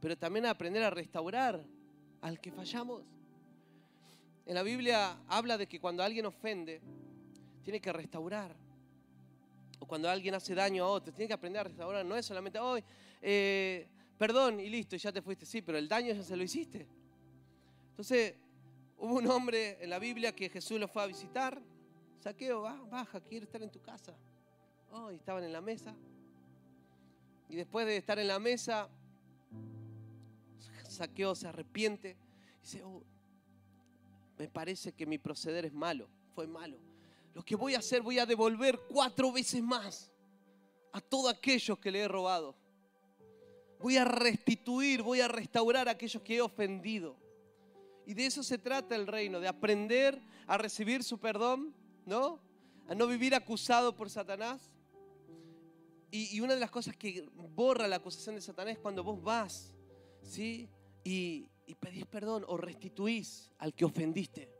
Pero 0.00 0.18
también 0.18 0.46
a 0.46 0.50
aprender 0.50 0.82
a 0.82 0.90
restaurar 0.90 1.64
al 2.20 2.40
que 2.40 2.50
fallamos. 2.50 3.02
En 4.46 4.54
la 4.54 4.62
Biblia 4.62 5.16
habla 5.28 5.56
de 5.56 5.66
que 5.66 5.80
cuando 5.80 6.02
alguien 6.02 6.26
ofende, 6.26 6.80
tiene 7.62 7.80
que 7.80 7.92
restaurar. 7.92 8.54
O 9.78 9.86
cuando 9.86 10.10
alguien 10.10 10.34
hace 10.34 10.54
daño 10.54 10.84
a 10.84 10.88
otro, 10.88 11.12
tiene 11.14 11.28
que 11.28 11.34
aprender 11.34 11.60
a 11.60 11.64
restaurar. 11.64 12.04
No 12.04 12.16
es 12.16 12.26
solamente, 12.26 12.58
hoy, 12.58 12.84
perdón 14.24 14.58
y 14.58 14.70
listo, 14.70 14.96
ya 14.96 15.12
te 15.12 15.20
fuiste. 15.20 15.44
Sí, 15.44 15.60
pero 15.60 15.76
el 15.76 15.86
daño 15.86 16.14
ya 16.14 16.22
se 16.22 16.34
lo 16.34 16.42
hiciste. 16.42 16.86
Entonces, 17.90 18.34
hubo 18.96 19.16
un 19.16 19.26
hombre 19.26 19.76
en 19.84 19.90
la 19.90 19.98
Biblia 19.98 20.34
que 20.34 20.48
Jesús 20.48 20.80
lo 20.80 20.88
fue 20.88 21.02
a 21.02 21.06
visitar. 21.06 21.60
Saqueo, 22.20 22.62
baja, 22.62 23.20
quiero 23.20 23.44
estar 23.44 23.62
en 23.62 23.70
tu 23.70 23.82
casa. 23.82 24.16
Oh, 24.92 25.12
y 25.12 25.16
estaban 25.16 25.44
en 25.44 25.52
la 25.52 25.60
mesa. 25.60 25.94
Y 27.50 27.56
después 27.56 27.84
de 27.84 27.98
estar 27.98 28.18
en 28.18 28.28
la 28.28 28.38
mesa, 28.38 28.88
Saqueo 30.88 31.34
se 31.34 31.48
arrepiente. 31.48 32.16
Y 32.60 32.60
dice, 32.62 32.82
oh, 32.82 33.02
me 34.38 34.48
parece 34.48 34.92
que 34.92 35.04
mi 35.04 35.18
proceder 35.18 35.66
es 35.66 35.74
malo, 35.74 36.08
fue 36.34 36.46
malo. 36.46 36.78
Lo 37.34 37.44
que 37.44 37.56
voy 37.56 37.74
a 37.74 37.80
hacer, 37.80 38.00
voy 38.00 38.18
a 38.18 38.24
devolver 38.24 38.80
cuatro 38.88 39.30
veces 39.30 39.62
más 39.62 40.10
a 40.92 41.02
todos 41.02 41.30
aquellos 41.30 41.78
que 41.78 41.90
le 41.90 42.00
he 42.00 42.08
robado 42.08 42.63
voy 43.84 43.98
a 43.98 44.04
restituir, 44.06 45.02
voy 45.02 45.20
a 45.20 45.28
restaurar 45.28 45.88
a 45.88 45.90
aquellos 45.90 46.22
que 46.22 46.36
he 46.36 46.40
ofendido. 46.40 47.18
Y 48.06 48.14
de 48.14 48.24
eso 48.24 48.42
se 48.42 48.56
trata 48.56 48.96
el 48.96 49.06
reino, 49.06 49.40
de 49.40 49.46
aprender 49.46 50.22
a 50.46 50.56
recibir 50.56 51.04
su 51.04 51.18
perdón, 51.18 51.74
¿no? 52.06 52.40
A 52.88 52.94
no 52.94 53.06
vivir 53.06 53.34
acusado 53.34 53.94
por 53.94 54.08
Satanás. 54.08 54.72
Y, 56.10 56.40
una 56.40 56.54
de 56.54 56.60
las 56.60 56.70
cosas 56.70 56.96
que 56.96 57.28
borra 57.54 57.86
la 57.86 57.96
acusación 57.96 58.36
de 58.36 58.40
Satanás 58.40 58.76
es 58.76 58.78
cuando 58.78 59.04
vos 59.04 59.22
vas, 59.22 59.74
¿sí? 60.22 60.66
Y, 61.04 61.50
pedís 61.78 62.06
perdón 62.06 62.42
o 62.48 62.56
restituís 62.56 63.52
al 63.58 63.74
que 63.74 63.84
ofendiste. 63.84 64.50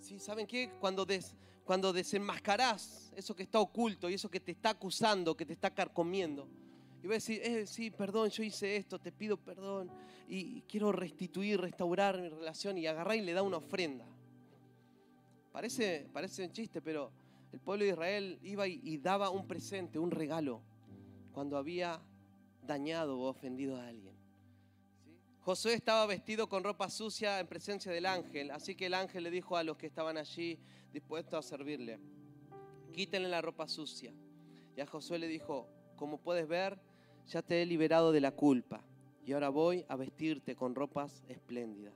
¿Sí? 0.00 0.18
¿Saben 0.18 0.48
qué? 0.48 0.72
Cuando, 0.80 1.06
des, 1.06 1.36
cuando 1.64 1.92
desenmascarás 1.92 3.12
eso 3.14 3.36
que 3.36 3.44
está 3.44 3.60
oculto 3.60 4.10
y 4.10 4.14
eso 4.14 4.28
que 4.28 4.40
te 4.40 4.50
está 4.50 4.70
acusando, 4.70 5.36
que 5.36 5.46
te 5.46 5.52
está 5.52 5.72
carcomiendo 5.72 6.48
y 7.04 7.06
va 7.06 7.12
a 7.12 7.16
decir, 7.16 7.38
eh, 7.44 7.66
sí, 7.66 7.90
perdón, 7.90 8.30
yo 8.30 8.42
hice 8.42 8.76
esto, 8.76 8.98
te 8.98 9.12
pido 9.12 9.36
perdón 9.36 9.90
y 10.26 10.62
quiero 10.62 10.90
restituir, 10.90 11.60
restaurar 11.60 12.18
mi 12.18 12.30
relación 12.30 12.78
y 12.78 12.86
agarrar 12.86 13.16
y 13.16 13.20
le 13.20 13.34
da 13.34 13.42
una 13.42 13.58
ofrenda. 13.58 14.06
Parece, 15.52 16.08
parece 16.14 16.46
un 16.46 16.52
chiste, 16.52 16.80
pero 16.80 17.12
el 17.52 17.60
pueblo 17.60 17.84
de 17.84 17.90
Israel 17.90 18.38
iba 18.42 18.66
y, 18.66 18.96
daba 18.96 19.28
un 19.28 19.46
presente, 19.46 19.98
un 19.98 20.10
regalo, 20.10 20.62
cuando 21.34 21.58
había 21.58 22.00
dañado 22.62 23.20
o 23.20 23.28
ofendido 23.28 23.76
a 23.76 23.86
alguien. 23.86 24.14
Josué 25.40 25.74
estaba 25.74 26.06
vestido 26.06 26.48
con 26.48 26.64
ropa 26.64 26.88
sucia 26.88 27.38
en 27.38 27.46
presencia 27.46 27.92
del 27.92 28.06
ángel, 28.06 28.50
así 28.50 28.74
que 28.74 28.86
el 28.86 28.94
ángel 28.94 29.24
le 29.24 29.30
dijo 29.30 29.58
a 29.58 29.62
los 29.62 29.76
que 29.76 29.88
estaban 29.88 30.16
allí 30.16 30.58
dispuestos 30.90 31.34
a 31.34 31.46
servirle, 31.46 31.98
quítenle 32.94 33.28
la 33.28 33.42
ropa 33.42 33.68
sucia. 33.68 34.14
Y 34.74 34.80
a 34.80 34.86
Josué 34.86 35.18
le 35.18 35.28
dijo, 35.28 35.68
como 35.96 36.16
puedes 36.16 36.48
ver, 36.48 36.78
ya 37.28 37.42
te 37.42 37.62
he 37.62 37.66
liberado 37.66 38.12
de 38.12 38.20
la 38.20 38.32
culpa 38.32 38.84
y 39.26 39.32
ahora 39.32 39.48
voy 39.48 39.84
a 39.88 39.96
vestirte 39.96 40.54
con 40.54 40.74
ropas 40.74 41.22
espléndidas. 41.28 41.94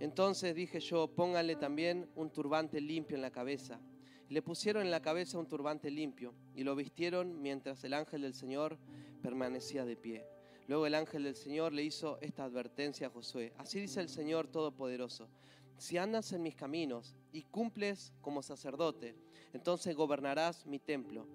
Entonces 0.00 0.54
dije 0.54 0.80
yo, 0.80 1.08
pónganle 1.08 1.56
también 1.56 2.08
un 2.16 2.30
turbante 2.30 2.80
limpio 2.80 3.16
en 3.16 3.22
la 3.22 3.30
cabeza. 3.30 3.80
le 4.28 4.42
pusieron 4.42 4.82
en 4.82 4.90
la 4.90 5.00
cabeza 5.00 5.38
un 5.38 5.46
turbante 5.46 5.88
limpio 5.88 6.34
y 6.56 6.64
lo 6.64 6.74
vistieron 6.74 7.40
mientras 7.40 7.84
el 7.84 7.94
ángel 7.94 8.22
del 8.22 8.34
Señor 8.34 8.76
permanecía 9.22 9.84
de 9.84 9.96
pie. 9.96 10.26
Luego 10.66 10.84
el 10.84 10.96
ángel 10.96 11.22
del 11.22 11.36
Señor 11.36 11.72
le 11.72 11.84
hizo 11.84 12.18
esta 12.20 12.42
advertencia 12.42 13.06
a 13.06 13.10
Josué. 13.10 13.52
Así 13.56 13.78
dice 13.78 14.00
el 14.00 14.08
Señor 14.08 14.48
Todopoderoso. 14.48 15.28
Si 15.78 15.96
andas 15.96 16.32
en 16.32 16.42
mis 16.42 16.56
caminos 16.56 17.14
y 17.32 17.42
cumples 17.42 18.12
como 18.20 18.42
sacerdote, 18.42 19.14
entonces 19.52 19.94
gobernarás 19.94 20.66
mi 20.66 20.80
templo 20.80 21.28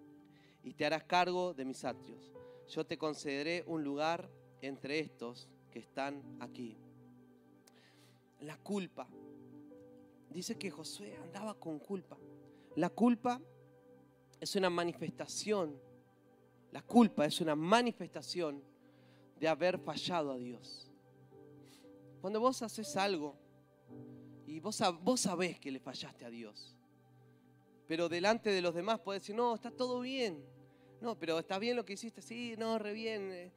y 0.62 0.74
te 0.74 0.86
harás 0.86 1.06
cargo 1.06 1.54
de 1.54 1.64
mis 1.64 1.86
atrios 1.86 2.34
yo 2.72 2.86
te 2.86 2.98
concederé 2.98 3.64
un 3.68 3.84
lugar 3.84 4.30
entre 4.62 5.00
estos 5.00 5.50
que 5.70 5.80
están 5.80 6.24
aquí. 6.40 6.78
La 8.40 8.58
culpa. 8.58 9.08
Dice 10.30 10.58
que 10.58 10.72
Josué 10.72 11.18
andaba 11.18 11.54
con 11.54 11.80
culpa. 11.80 12.18
La 12.78 12.90
culpa 12.90 13.42
es 14.40 14.56
una 14.56 14.70
manifestación. 14.70 15.78
La 16.72 16.82
culpa 16.82 17.26
es 17.26 17.42
una 17.42 17.56
manifestación 17.56 18.64
de 19.38 19.48
haber 19.50 19.78
fallado 19.78 20.32
a 20.32 20.38
Dios. 20.38 20.90
Cuando 22.22 22.40
vos 22.40 22.62
haces 22.62 22.96
algo 22.96 23.36
y 24.48 24.62
vos, 24.62 24.82
vos 25.02 25.20
sabés 25.20 25.60
que 25.60 25.72
le 25.72 25.80
fallaste 25.80 26.24
a 26.24 26.30
Dios, 26.30 26.78
pero 27.88 28.08
delante 28.08 28.52
de 28.52 28.62
los 28.62 28.74
demás 28.76 29.00
puedes 29.00 29.24
decir, 29.24 29.36
no, 29.36 29.56
está 29.56 29.72
todo 29.72 30.00
bien, 30.00 30.46
no, 31.02 31.18
pero 31.18 31.40
está 31.40 31.58
bien 31.58 31.76
lo 31.76 31.84
que 31.84 31.94
hiciste, 31.94 32.22
sí, 32.22 32.54
no, 32.58 32.78
re 32.78 32.94
bien, 32.94 33.32
eh, 33.32 33.52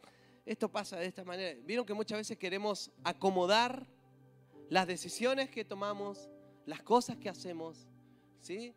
esto 0.46 0.70
pasa 0.70 0.96
de 0.96 1.06
esta 1.06 1.24
manera. 1.24 1.58
Vieron 1.64 1.84
que 1.84 1.92
muchas 1.92 2.18
veces 2.18 2.38
queremos 2.38 2.90
acomodar 3.04 3.86
las 4.70 4.86
decisiones 4.86 5.50
que 5.50 5.64
tomamos, 5.64 6.30
las 6.64 6.82
cosas 6.82 7.18
que 7.18 7.28
hacemos, 7.28 7.86
¿sí? 8.40 8.74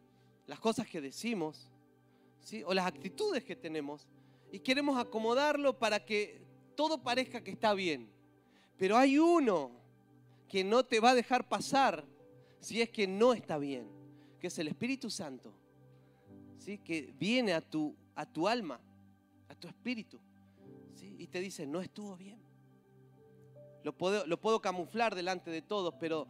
las 0.47 0.59
cosas 0.59 0.85
que 0.87 0.99
decimos, 0.99 1.69
¿sí? 2.41 2.61
o 2.65 2.73
las 2.73 2.85
actitudes 2.85 3.43
que 3.45 3.55
tenemos, 3.55 4.05
y 4.51 4.59
queremos 4.59 4.97
acomodarlo 4.97 5.77
para 5.79 6.05
que 6.05 6.41
todo 6.75 7.01
parezca 7.01 7.41
que 7.41 7.51
está 7.51 7.73
bien. 7.73 8.09
Pero 8.77 8.97
hay 8.97 9.17
uno 9.17 9.71
que 10.49 10.63
no 10.63 10.85
te 10.85 10.99
va 10.99 11.11
a 11.11 11.15
dejar 11.15 11.47
pasar 11.47 12.05
si 12.59 12.81
es 12.81 12.89
que 12.89 13.07
no 13.07 13.33
está 13.33 13.57
bien, 13.57 13.87
que 14.39 14.47
es 14.47 14.59
el 14.59 14.67
Espíritu 14.67 15.09
Santo, 15.09 15.53
¿sí? 16.57 16.77
que 16.77 17.13
viene 17.17 17.53
a 17.53 17.61
tu 17.61 17.95
a 18.17 18.25
tu 18.25 18.47
alma, 18.47 18.79
a 19.47 19.55
tu 19.55 19.67
espíritu. 19.67 20.19
¿sí? 20.95 21.15
Y 21.19 21.27
te 21.27 21.39
dice, 21.39 21.65
no 21.65 21.81
estuvo 21.81 22.17
bien. 22.17 22.39
lo 23.83 23.95
puedo, 23.95 24.59
camuflar 24.59 25.15
delante 25.15 25.51
de 25.51 25.61
todos, 25.61 25.93
pero 25.99 26.27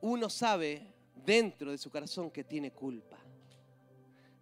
uno 0.00 0.30
sabe 0.30 0.94
dentro 1.26 1.72
de 1.72 1.78
su 1.78 1.90
corazón 1.90 2.30
que 2.30 2.44
tiene 2.44 2.70
culpa. 2.70 3.18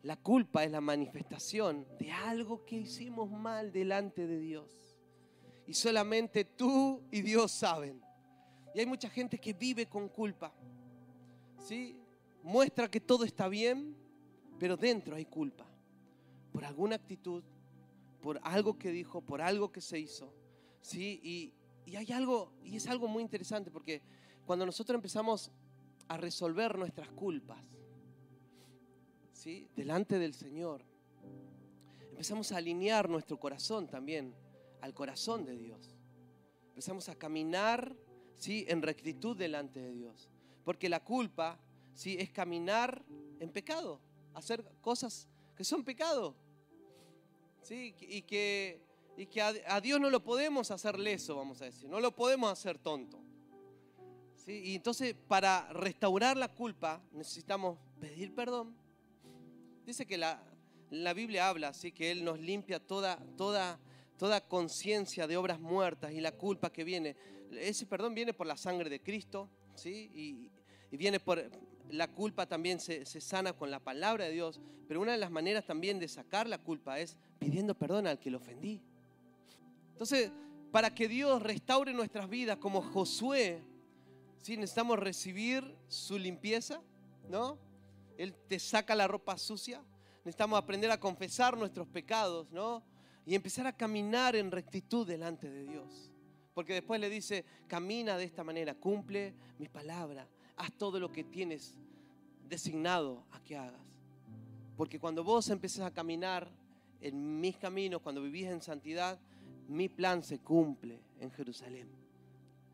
La 0.02 0.16
culpa 0.16 0.64
es 0.64 0.70
la 0.70 0.80
manifestación 0.80 1.86
de 1.98 2.12
algo 2.12 2.64
que 2.66 2.76
hicimos 2.76 3.30
mal 3.30 3.72
delante 3.72 4.26
de 4.26 4.38
Dios. 4.38 4.70
Y 5.66 5.74
solamente 5.74 6.44
tú 6.44 7.02
y 7.10 7.22
Dios 7.22 7.52
saben. 7.52 8.02
Y 8.74 8.80
hay 8.80 8.86
mucha 8.86 9.08
gente 9.08 9.38
que 9.38 9.54
vive 9.54 9.86
con 9.86 10.08
culpa. 10.08 10.52
¿Sí? 11.58 11.96
Muestra 12.42 12.90
que 12.90 13.00
todo 13.00 13.24
está 13.24 13.48
bien, 13.48 13.96
pero 14.58 14.76
dentro 14.76 15.16
hay 15.16 15.24
culpa. 15.24 15.71
Por 16.52 16.64
alguna 16.64 16.96
actitud, 16.96 17.42
por 18.20 18.40
algo 18.42 18.78
que 18.78 18.90
dijo, 18.90 19.20
por 19.20 19.40
algo 19.40 19.72
que 19.72 19.80
se 19.80 19.98
hizo. 19.98 20.32
¿Sí? 20.80 21.20
Y, 21.22 21.52
y 21.90 21.96
hay 21.96 22.12
algo, 22.12 22.52
y 22.64 22.76
es 22.76 22.86
algo 22.86 23.08
muy 23.08 23.22
interesante, 23.22 23.70
porque 23.70 24.02
cuando 24.46 24.66
nosotros 24.66 24.94
empezamos 24.94 25.50
a 26.08 26.16
resolver 26.16 26.78
nuestras 26.78 27.10
culpas, 27.10 27.64
delante 29.74 30.18
del 30.18 30.34
Señor. 30.34 30.82
Empezamos 32.10 32.52
a 32.52 32.58
alinear 32.58 33.08
nuestro 33.08 33.38
corazón 33.40 33.88
también 33.88 34.34
al 34.80 34.94
corazón 34.94 35.44
de 35.44 35.56
Dios. 35.56 35.96
Empezamos 36.68 37.08
a 37.08 37.16
caminar 37.16 37.96
¿sí? 38.36 38.64
en 38.68 38.82
rectitud 38.82 39.36
delante 39.36 39.80
de 39.80 39.92
Dios. 39.92 40.30
Porque 40.64 40.88
la 40.88 41.02
culpa 41.02 41.58
¿sí? 41.94 42.16
es 42.18 42.30
caminar 42.30 43.04
en 43.40 43.50
pecado, 43.50 44.00
hacer 44.34 44.64
cosas 44.80 45.28
que 45.56 45.64
son 45.64 45.82
pecado. 45.84 46.36
¿Sí? 47.62 47.94
Y 48.00 48.22
que, 48.22 48.80
y 49.16 49.26
que 49.26 49.40
a, 49.40 49.80
Dios 49.80 50.00
no 50.00 50.10
lo 50.10 50.22
podemos 50.22 50.70
hacer 50.70 50.98
leso, 50.98 51.36
vamos 51.36 51.60
a 51.62 51.66
decir, 51.66 51.88
no 51.88 52.00
lo 52.00 52.14
podemos 52.14 52.50
hacer 52.50 52.78
tonto. 52.78 53.18
¿sí? 54.36 54.62
Y 54.64 54.74
entonces 54.76 55.14
para 55.28 55.72
restaurar 55.72 56.36
la 56.36 56.48
culpa 56.48 57.02
necesitamos 57.12 57.78
pedir 58.00 58.34
perdón, 58.34 58.76
Dice 59.84 60.06
que 60.06 60.16
la, 60.16 60.40
la 60.90 61.12
Biblia 61.12 61.48
habla 61.48 61.68
así 61.68 61.92
que 61.92 62.10
Él 62.10 62.24
nos 62.24 62.38
limpia 62.38 62.78
toda, 62.78 63.18
toda, 63.36 63.80
toda 64.16 64.40
conciencia 64.40 65.26
de 65.26 65.36
obras 65.36 65.58
muertas 65.58 66.12
y 66.12 66.20
la 66.20 66.32
culpa 66.32 66.72
que 66.72 66.84
viene. 66.84 67.16
Ese 67.50 67.86
perdón 67.86 68.14
viene 68.14 68.32
por 68.32 68.46
la 68.46 68.56
sangre 68.56 68.88
de 68.88 69.02
Cristo, 69.02 69.48
¿sí? 69.74 70.10
Y, 70.14 70.52
viene 70.96 71.18
por 71.18 71.42
la 71.92 72.08
culpa 72.08 72.46
también 72.46 72.80
se, 72.80 73.06
se, 73.06 73.20
sana 73.20 73.52
con 73.52 73.70
la 73.70 73.78
palabra 73.78 74.24
de 74.24 74.32
Dios. 74.32 74.60
Pero 74.88 75.00
una 75.00 75.12
de 75.12 75.18
las 75.18 75.30
maneras 75.30 75.64
también 75.64 75.98
de 75.98 76.08
sacar 76.08 76.48
la 76.48 76.58
culpa 76.58 76.98
es 76.98 77.16
pidiendo 77.38 77.74
perdón 77.74 78.06
al 78.06 78.18
que 78.18 78.30
lo 78.30 78.38
ofendí. 78.38 78.80
Entonces, 79.92 80.32
para 80.72 80.94
que 80.94 81.06
Dios 81.06 81.42
restaure 81.42 81.92
nuestras 81.92 82.28
vidas 82.28 82.56
como 82.56 82.82
Josué, 82.82 83.62
¿sí? 84.42 84.56
necesitamos 84.56 84.98
recibir 84.98 85.76
su 85.86 86.18
limpieza, 86.18 86.80
¿no? 87.28 87.58
Él 88.16 88.34
te 88.48 88.58
saca 88.58 88.94
la 88.94 89.06
ropa 89.06 89.36
sucia. 89.36 89.82
Necesitamos 90.24 90.58
aprender 90.58 90.90
a 90.90 90.98
confesar 90.98 91.56
nuestros 91.56 91.86
pecados, 91.88 92.50
¿no? 92.50 92.82
Y 93.26 93.34
empezar 93.34 93.66
a 93.66 93.76
caminar 93.76 94.34
en 94.34 94.50
rectitud 94.50 95.06
delante 95.06 95.50
de 95.50 95.64
Dios. 95.64 96.10
Porque 96.54 96.74
después 96.74 97.00
le 97.00 97.08
dice, 97.08 97.44
camina 97.66 98.16
de 98.16 98.24
esta 98.24 98.44
manera, 98.44 98.74
cumple 98.74 99.34
mi 99.58 99.68
palabra, 99.68 100.28
haz 100.62 100.72
todo 100.74 101.00
lo 101.00 101.10
que 101.10 101.24
tienes 101.24 101.74
designado 102.48 103.24
a 103.32 103.40
que 103.42 103.56
hagas. 103.56 103.80
Porque 104.76 105.00
cuando 105.00 105.24
vos 105.24 105.50
empezás 105.50 105.86
a 105.86 105.90
caminar 105.92 106.48
en 107.00 107.40
mis 107.40 107.56
caminos, 107.56 108.00
cuando 108.00 108.22
vivís 108.22 108.46
en 108.46 108.62
santidad, 108.62 109.18
mi 109.68 109.88
plan 109.88 110.22
se 110.22 110.38
cumple 110.38 111.00
en 111.18 111.30
Jerusalén. 111.32 111.88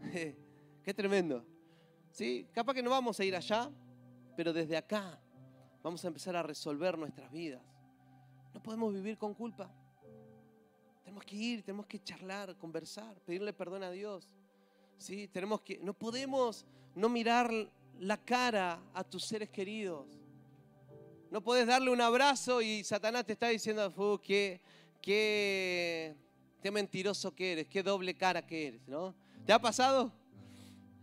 Qué 0.84 0.94
tremendo. 0.94 1.42
¿Sí? 2.12 2.46
Capaz 2.52 2.74
que 2.74 2.82
no 2.82 2.90
vamos 2.90 3.18
a 3.20 3.24
ir 3.24 3.34
allá, 3.34 3.70
pero 4.36 4.52
desde 4.52 4.76
acá 4.76 5.18
vamos 5.82 6.04
a 6.04 6.08
empezar 6.08 6.36
a 6.36 6.42
resolver 6.42 6.98
nuestras 6.98 7.32
vidas. 7.32 7.62
No 8.52 8.62
podemos 8.62 8.92
vivir 8.92 9.16
con 9.16 9.32
culpa. 9.32 9.70
Tenemos 11.04 11.24
que 11.24 11.36
ir, 11.36 11.62
tenemos 11.62 11.86
que 11.86 12.02
charlar, 12.02 12.54
conversar, 12.58 13.18
pedirle 13.20 13.54
perdón 13.54 13.82
a 13.82 13.90
Dios. 13.90 14.28
¿Sí? 14.98 15.28
Tenemos 15.28 15.62
que, 15.62 15.78
no 15.78 15.94
podemos 15.94 16.66
no 16.94 17.08
mirar 17.08 17.50
la 17.98 18.16
cara 18.16 18.80
a 18.94 19.04
tus 19.04 19.24
seres 19.24 19.48
queridos. 19.50 20.06
No 21.30 21.42
puedes 21.42 21.66
darle 21.66 21.90
un 21.90 22.00
abrazo 22.00 22.62
y 22.62 22.84
Satanás 22.84 23.26
te 23.26 23.34
está 23.34 23.48
diciendo, 23.48 23.92
qué, 24.22 24.60
qué, 25.02 26.14
qué 26.62 26.70
mentiroso 26.70 27.34
que 27.34 27.52
eres, 27.52 27.66
qué 27.66 27.82
doble 27.82 28.14
cara 28.14 28.46
que 28.46 28.68
eres, 28.68 28.88
¿no? 28.88 29.14
¿Te 29.44 29.52
ha 29.52 29.58
pasado? 29.58 30.12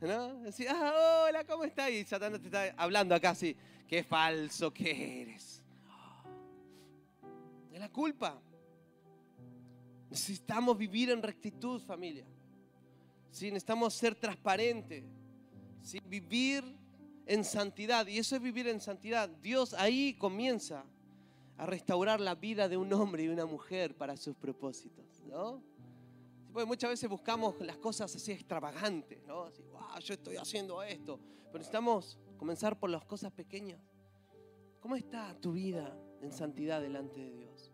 ¿No? 0.01 0.41
Decir, 0.41 0.67
ah, 0.69 1.25
hola, 1.27 1.43
¿cómo 1.45 1.63
estás? 1.63 1.91
Y 1.91 2.03
Satanás 2.05 2.39
te 2.41 2.47
está 2.47 2.73
hablando 2.77 3.13
acá 3.15 3.31
así 3.31 3.55
qué 3.87 4.03
falso 4.03 4.73
que 4.73 5.21
eres. 5.21 5.63
Es 7.71 7.79
la 7.79 7.89
culpa. 7.89 8.39
Necesitamos 10.09 10.77
vivir 10.77 11.09
en 11.09 11.21
rectitud, 11.21 11.81
familia. 11.81 12.25
¿Sí? 13.31 13.47
Necesitamos 13.47 13.93
ser 13.93 14.15
transparentes. 14.15 15.03
¿Sí? 15.81 15.99
Vivir 16.05 16.63
en 17.25 17.43
santidad. 17.43 18.07
Y 18.07 18.17
eso 18.17 18.35
es 18.35 18.41
vivir 18.41 18.67
en 18.67 18.79
santidad. 18.79 19.29
Dios 19.29 19.73
ahí 19.73 20.13
comienza 20.15 20.85
a 21.57 21.65
restaurar 21.65 22.19
la 22.19 22.35
vida 22.35 22.67
de 22.67 22.77
un 22.77 22.91
hombre 22.93 23.23
y 23.23 23.27
una 23.27 23.45
mujer 23.45 23.95
para 23.95 24.17
sus 24.17 24.35
propósitos. 24.35 25.05
¿no? 25.25 25.61
Porque 26.51 26.65
muchas 26.65 26.89
veces 26.89 27.09
buscamos 27.09 27.59
las 27.61 27.77
cosas 27.77 28.15
así 28.15 28.31
extravagantes. 28.31 29.25
¿no? 29.25 29.43
Así, 29.43 29.61
wow, 29.63 29.99
yo 29.99 30.13
estoy 30.13 30.37
haciendo 30.37 30.81
esto. 30.83 31.19
Pero 31.45 31.59
necesitamos 31.59 32.17
comenzar 32.37 32.77
por 32.77 32.89
las 32.89 33.05
cosas 33.05 33.31
pequeñas. 33.31 33.79
¿Cómo 34.79 34.95
está 34.95 35.35
tu 35.39 35.53
vida 35.53 35.97
en 36.21 36.31
santidad 36.31 36.81
delante 36.81 37.19
de 37.19 37.31
Dios? 37.31 37.71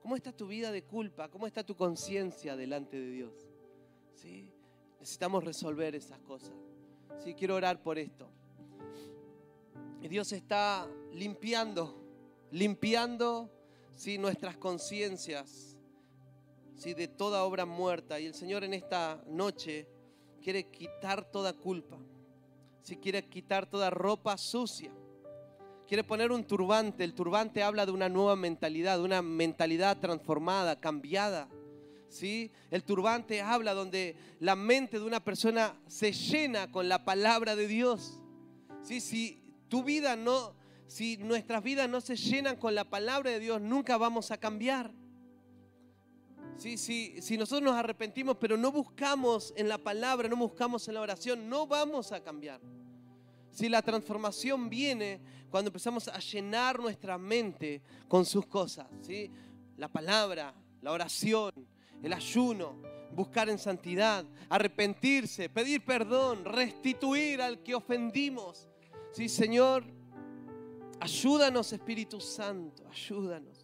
¿Cómo 0.00 0.16
está 0.16 0.32
tu 0.32 0.46
vida 0.46 0.70
de 0.70 0.84
culpa? 0.84 1.30
¿Cómo 1.30 1.46
está 1.46 1.64
tu 1.64 1.74
conciencia 1.74 2.56
delante 2.56 3.00
de 3.00 3.10
Dios? 3.10 3.48
¿Sí? 4.12 4.52
Necesitamos 5.00 5.42
resolver 5.42 5.94
esas 5.94 6.20
cosas. 6.20 6.54
¿Sí? 7.18 7.34
Quiero 7.34 7.56
orar 7.56 7.82
por 7.82 7.98
esto. 7.98 8.30
Dios 10.00 10.32
está 10.32 10.86
limpiando, 11.12 12.00
limpiando 12.50 13.50
¿sí? 13.96 14.18
nuestras 14.18 14.56
conciencias 14.56 15.76
¿sí? 16.76 16.94
de 16.94 17.08
toda 17.08 17.44
obra 17.44 17.64
muerta. 17.64 18.20
Y 18.20 18.26
el 18.26 18.34
Señor 18.34 18.64
en 18.64 18.74
esta 18.74 19.22
noche 19.26 19.88
quiere 20.42 20.70
quitar 20.70 21.30
toda 21.30 21.52
culpa 21.52 21.98
si 22.84 22.96
quiere 22.96 23.24
quitar 23.24 23.66
toda 23.66 23.88
ropa 23.88 24.36
sucia. 24.36 24.92
Quiere 25.88 26.04
poner 26.04 26.30
un 26.30 26.44
turbante. 26.44 27.02
El 27.02 27.14
turbante 27.14 27.62
habla 27.62 27.86
de 27.86 27.92
una 27.92 28.10
nueva 28.10 28.36
mentalidad, 28.36 28.98
de 28.98 29.04
una 29.04 29.22
mentalidad 29.22 29.98
transformada, 29.98 30.78
cambiada. 30.78 31.48
¿Sí? 32.08 32.52
El 32.70 32.84
turbante 32.84 33.40
habla 33.40 33.72
donde 33.72 34.16
la 34.38 34.54
mente 34.54 34.98
de 34.98 35.04
una 35.06 35.24
persona 35.24 35.80
se 35.88 36.12
llena 36.12 36.70
con 36.70 36.88
la 36.88 37.04
palabra 37.04 37.56
de 37.56 37.66
Dios. 37.66 38.20
¿Sí? 38.84 39.00
Si 39.00 39.42
tu 39.68 39.82
vida 39.82 40.14
no, 40.14 40.54
si 40.86 41.16
nuestras 41.16 41.62
vidas 41.62 41.88
no 41.88 42.00
se 42.00 42.16
llenan 42.16 42.56
con 42.56 42.74
la 42.74 42.84
palabra 42.84 43.30
de 43.32 43.40
Dios, 43.40 43.60
nunca 43.60 43.96
vamos 43.96 44.30
a 44.30 44.38
cambiar. 44.38 44.92
Sí, 46.56 46.78
si 46.78 47.36
nosotros 47.36 47.62
nos 47.62 47.74
arrepentimos, 47.74 48.36
pero 48.36 48.56
no 48.56 48.70
buscamos 48.70 49.52
en 49.56 49.68
la 49.68 49.78
palabra, 49.78 50.28
no 50.28 50.36
buscamos 50.36 50.86
en 50.86 50.94
la 50.94 51.00
oración, 51.00 51.48
no 51.48 51.66
vamos 51.66 52.12
a 52.12 52.22
cambiar. 52.22 52.60
Si 53.50 53.68
la 53.68 53.82
transformación 53.82 54.70
viene 54.70 55.20
cuando 55.50 55.68
empezamos 55.68 56.08
a 56.08 56.18
llenar 56.18 56.78
nuestra 56.78 57.18
mente 57.18 57.82
con 58.08 58.24
sus 58.24 58.46
cosas, 58.46 58.86
¿sí? 59.02 59.30
la 59.76 59.88
palabra, 59.88 60.54
la 60.80 60.92
oración, 60.92 61.52
el 62.02 62.12
ayuno, 62.12 62.76
buscar 63.12 63.48
en 63.48 63.58
santidad, 63.58 64.24
arrepentirse, 64.48 65.48
pedir 65.48 65.84
perdón, 65.84 66.44
restituir 66.44 67.40
al 67.40 67.62
que 67.62 67.74
ofendimos. 67.74 68.68
Sí, 69.14 69.28
Señor, 69.28 69.84
ayúdanos 70.98 71.72
Espíritu 71.72 72.20
Santo, 72.20 72.84
ayúdanos. 72.88 73.63